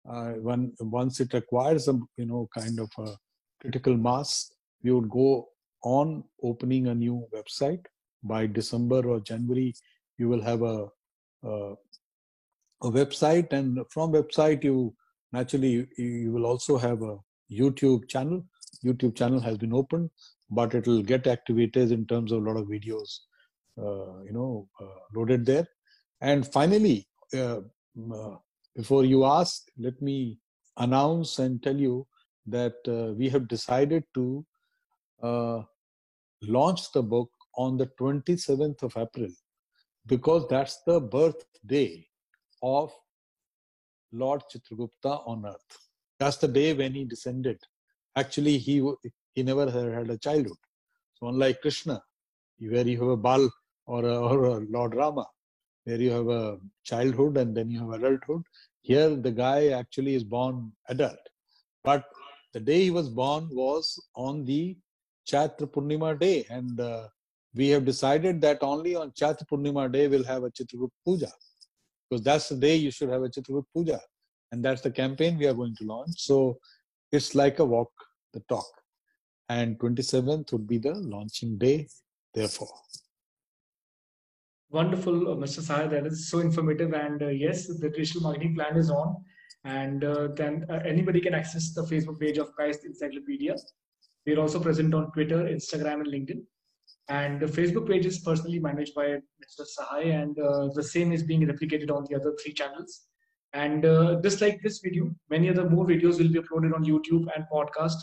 uh, 0.08 0.32
when 0.46 0.72
once 0.80 1.18
it 1.20 1.34
acquires 1.34 1.88
a 1.88 1.98
you 2.16 2.26
know 2.26 2.48
kind 2.56 2.78
of 2.78 2.90
a 2.98 3.16
critical 3.60 3.96
mass, 3.96 4.52
we 4.82 4.92
would 4.92 5.10
go 5.10 5.48
on 5.82 6.24
opening 6.42 6.88
a 6.88 6.94
new 6.94 7.26
website 7.34 7.84
by 8.22 8.46
December 8.46 9.06
or 9.06 9.20
January. 9.20 9.74
You 10.18 10.28
will 10.28 10.42
have 10.42 10.62
a, 10.62 10.88
a 11.42 11.74
a 12.82 12.90
website 12.90 13.52
and 13.52 13.78
from 13.90 14.12
website 14.12 14.64
you 14.64 14.94
naturally 15.32 15.86
you 15.96 16.32
will 16.32 16.46
also 16.46 16.76
have 16.76 17.02
a 17.02 17.16
youtube 17.50 18.08
channel. 18.08 18.44
Youtube 18.84 19.14
channel 19.14 19.40
has 19.40 19.58
been 19.58 19.74
opened 19.74 20.10
but 20.50 20.74
it 20.74 20.86
will 20.86 21.02
get 21.02 21.26
activated 21.26 21.92
in 21.92 22.06
terms 22.06 22.32
of 22.32 22.42
a 22.42 22.50
lot 22.50 22.56
of 22.56 22.66
videos 22.66 23.18
uh, 23.78 24.22
you 24.22 24.32
know 24.32 24.68
uh, 24.80 25.00
loaded 25.14 25.44
there. 25.44 25.66
And 26.20 26.46
finally 26.46 27.08
uh, 27.34 27.60
uh 28.12 28.36
before 28.76 29.04
you 29.04 29.24
ask 29.24 29.62
let 29.78 30.00
me 30.00 30.38
announce 30.76 31.38
and 31.38 31.62
tell 31.62 31.76
you 31.76 32.06
that 32.46 32.76
uh, 32.88 33.12
we 33.14 33.28
have 33.28 33.48
decided 33.48 34.04
to 34.14 34.44
uh, 35.22 35.62
launch 36.42 36.92
the 36.92 37.02
book 37.02 37.30
on 37.56 37.76
the 37.76 37.86
27th 38.00 38.82
of 38.82 38.96
april 38.96 39.28
because 40.06 40.46
that's 40.48 40.80
the 40.86 41.00
birthday 41.00 42.06
of 42.62 42.92
Lord 44.12 44.42
Chitragupta 44.52 45.26
on 45.26 45.46
earth. 45.46 45.78
That's 46.18 46.36
the 46.36 46.48
day 46.48 46.74
when 46.74 46.94
he 46.94 47.04
descended. 47.04 47.58
Actually, 48.16 48.58
he 48.58 48.84
he 49.34 49.42
never 49.42 49.70
had 49.70 50.10
a 50.10 50.18
childhood. 50.18 50.58
So 51.14 51.28
unlike 51.28 51.60
Krishna, 51.60 52.02
where 52.58 52.86
you 52.86 53.00
have 53.00 53.08
a 53.08 53.16
Bal 53.16 53.50
or 53.86 54.04
a, 54.04 54.18
or 54.18 54.44
a 54.44 54.54
Lord 54.68 54.94
Rama, 54.94 55.26
where 55.84 56.00
you 56.00 56.10
have 56.10 56.28
a 56.28 56.58
childhood 56.84 57.36
and 57.36 57.56
then 57.56 57.70
you 57.70 57.80
have 57.80 58.02
adulthood, 58.02 58.42
here 58.80 59.14
the 59.14 59.30
guy 59.30 59.68
actually 59.68 60.14
is 60.14 60.24
born 60.24 60.72
adult. 60.88 61.18
But 61.84 62.04
the 62.52 62.60
day 62.60 62.84
he 62.84 62.90
was 62.90 63.08
born 63.08 63.48
was 63.52 63.98
on 64.14 64.44
the 64.44 64.76
Chaitra 65.30 65.66
Purnima 65.70 66.18
day, 66.18 66.44
and 66.50 66.80
uh, 66.80 67.06
we 67.54 67.68
have 67.68 67.84
decided 67.84 68.40
that 68.40 68.58
only 68.62 68.96
on 68.96 69.12
Chaitra 69.12 69.46
Purnima 69.46 69.90
day 69.90 70.08
we'll 70.08 70.24
have 70.24 70.42
a 70.42 70.50
Chitragupta 70.50 70.90
Puja 71.04 71.32
because 72.10 72.24
that's 72.24 72.48
the 72.48 72.56
day 72.56 72.76
you 72.76 72.90
should 72.90 73.08
have 73.08 73.22
a 73.22 73.28
Chitragupta 73.28 73.64
Puja. 73.72 74.00
And 74.52 74.64
that's 74.64 74.80
the 74.80 74.90
campaign 74.90 75.38
we 75.38 75.46
are 75.46 75.54
going 75.54 75.76
to 75.76 75.84
launch. 75.84 76.14
So 76.16 76.58
it's 77.12 77.34
like 77.34 77.60
a 77.60 77.64
walk 77.64 77.92
the 78.32 78.40
talk. 78.48 78.66
And 79.48 79.78
27th 79.78 80.52
would 80.52 80.66
be 80.66 80.78
the 80.78 80.94
launching 80.94 81.58
day, 81.58 81.88
therefore. 82.34 82.72
Wonderful, 84.70 85.32
uh, 85.32 85.36
Mr. 85.36 85.60
Sahai. 85.60 85.90
That 85.90 86.06
is 86.06 86.28
so 86.28 86.38
informative. 86.38 86.92
And 86.92 87.22
uh, 87.22 87.28
yes, 87.28 87.66
the 87.66 87.90
digital 87.90 88.22
marketing 88.22 88.54
plan 88.54 88.76
is 88.76 88.90
on. 88.90 89.16
And 89.64 90.04
uh, 90.04 90.28
then 90.34 90.66
uh, 90.70 90.80
anybody 90.84 91.20
can 91.20 91.34
access 91.34 91.72
the 91.72 91.82
Facebook 91.82 92.20
page 92.20 92.38
of 92.38 92.54
Kayastha 92.56 92.86
Encyclopedia. 92.86 93.56
We're 94.26 94.38
also 94.40 94.60
present 94.60 94.94
on 94.94 95.10
Twitter, 95.12 95.44
Instagram, 95.44 96.00
and 96.00 96.06
LinkedIn. 96.06 96.42
And 97.10 97.40
the 97.40 97.46
Facebook 97.46 97.88
page 97.88 98.06
is 98.06 98.20
personally 98.20 98.60
managed 98.60 98.94
by 98.94 99.06
Mr. 99.42 99.66
Sahai, 99.66 100.22
and 100.22 100.38
uh, 100.38 100.68
the 100.74 100.82
same 100.82 101.10
is 101.12 101.24
being 101.24 101.44
replicated 101.44 101.90
on 101.90 102.06
the 102.08 102.14
other 102.14 102.36
three 102.40 102.52
channels. 102.52 103.06
And 103.52 103.84
uh, 103.84 104.20
just 104.22 104.40
like 104.40 104.60
this 104.62 104.78
video, 104.78 105.10
many 105.28 105.50
other 105.50 105.68
more 105.68 105.84
videos 105.84 106.18
will 106.18 106.28
be 106.28 106.38
uploaded 106.38 106.72
on 106.72 106.84
YouTube 106.84 107.26
and 107.34 107.44
podcast. 107.52 107.96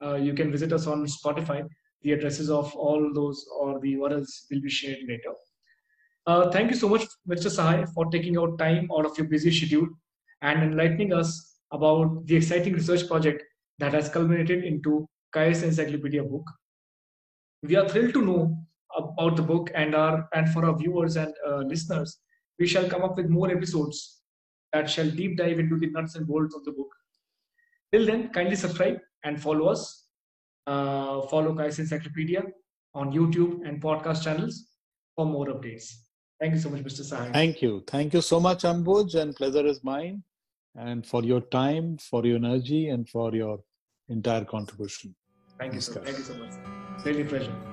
Uh, 0.00 0.14
you 0.14 0.32
can 0.32 0.52
visit 0.52 0.72
us 0.72 0.86
on 0.86 1.04
Spotify. 1.06 1.68
The 2.02 2.12
addresses 2.12 2.50
of 2.50 2.72
all 2.76 3.12
those 3.12 3.44
or 3.58 3.80
the 3.80 3.94
URLs 3.94 4.30
will 4.48 4.60
be 4.60 4.70
shared 4.70 4.98
later. 5.08 5.34
Uh, 6.28 6.48
thank 6.52 6.70
you 6.70 6.76
so 6.76 6.88
much, 6.88 7.04
Mr. 7.28 7.50
Sahai, 7.50 7.92
for 7.92 8.06
taking 8.12 8.38
out 8.38 8.58
time 8.60 8.88
out 8.96 9.06
of 9.06 9.18
your 9.18 9.26
busy 9.26 9.50
schedule 9.50 9.88
and 10.40 10.62
enlightening 10.62 11.12
us 11.12 11.56
about 11.72 12.26
the 12.26 12.36
exciting 12.36 12.74
research 12.74 13.08
project 13.08 13.42
that 13.80 13.92
has 13.92 14.08
culminated 14.08 14.62
into 14.62 15.08
Kayastha 15.34 15.64
Encyclopedia 15.64 16.22
book 16.22 16.44
we 17.62 17.76
are 17.76 17.88
thrilled 17.88 18.12
to 18.14 18.22
know 18.22 18.58
about 18.96 19.36
the 19.36 19.42
book 19.42 19.70
and 19.74 19.94
our 19.94 20.28
and 20.34 20.48
for 20.50 20.64
our 20.64 20.76
viewers 20.76 21.16
and 21.16 21.32
uh, 21.46 21.58
listeners 21.58 22.18
we 22.58 22.66
shall 22.66 22.88
come 22.88 23.02
up 23.02 23.16
with 23.16 23.28
more 23.28 23.50
episodes 23.50 24.22
that 24.72 24.88
shall 24.88 25.10
deep 25.10 25.36
dive 25.36 25.58
into 25.58 25.78
the 25.78 25.90
nuts 25.90 26.14
and 26.16 26.26
bolts 26.26 26.54
of 26.54 26.64
the 26.64 26.72
book. 26.72 26.88
Till 27.92 28.06
then 28.06 28.28
kindly 28.30 28.56
subscribe 28.56 28.98
and 29.24 29.40
follow 29.40 29.66
us. 29.66 30.06
Uh, 30.66 31.22
follow 31.22 31.52
Kayastha 31.54 31.80
encyclopedia 31.80 32.42
on 32.94 33.12
youtube 33.12 33.66
and 33.66 33.82
podcast 33.82 34.22
channels 34.22 34.68
for 35.16 35.26
more 35.26 35.46
updates. 35.46 35.92
Thank 36.40 36.54
you 36.54 36.60
so 36.60 36.70
much 36.70 36.84
mr 36.84 37.06
sahai 37.08 37.32
thank 37.32 37.62
you. 37.62 37.82
Thank 37.88 38.14
you 38.14 38.20
so 38.20 38.38
much 38.38 38.62
ambuj 38.70 39.16
and 39.22 39.34
pleasure 39.34 39.66
is 39.72 39.82
mine 39.82 40.22
and 40.76 41.04
for 41.06 41.24
your 41.24 41.40
time 41.40 41.98
for 41.98 42.24
your 42.26 42.36
energy 42.36 42.88
and 42.90 43.08
for 43.08 43.34
your 43.34 43.58
entire 44.08 44.44
contribution 44.44 45.16
thank 45.62 45.74
you 45.74 45.80
so, 45.80 46.00
thank 46.00 46.18
you 46.18 46.24
so 46.24 46.34
much. 46.34 46.50
Really 47.04 47.24
pleasure. 47.24 47.71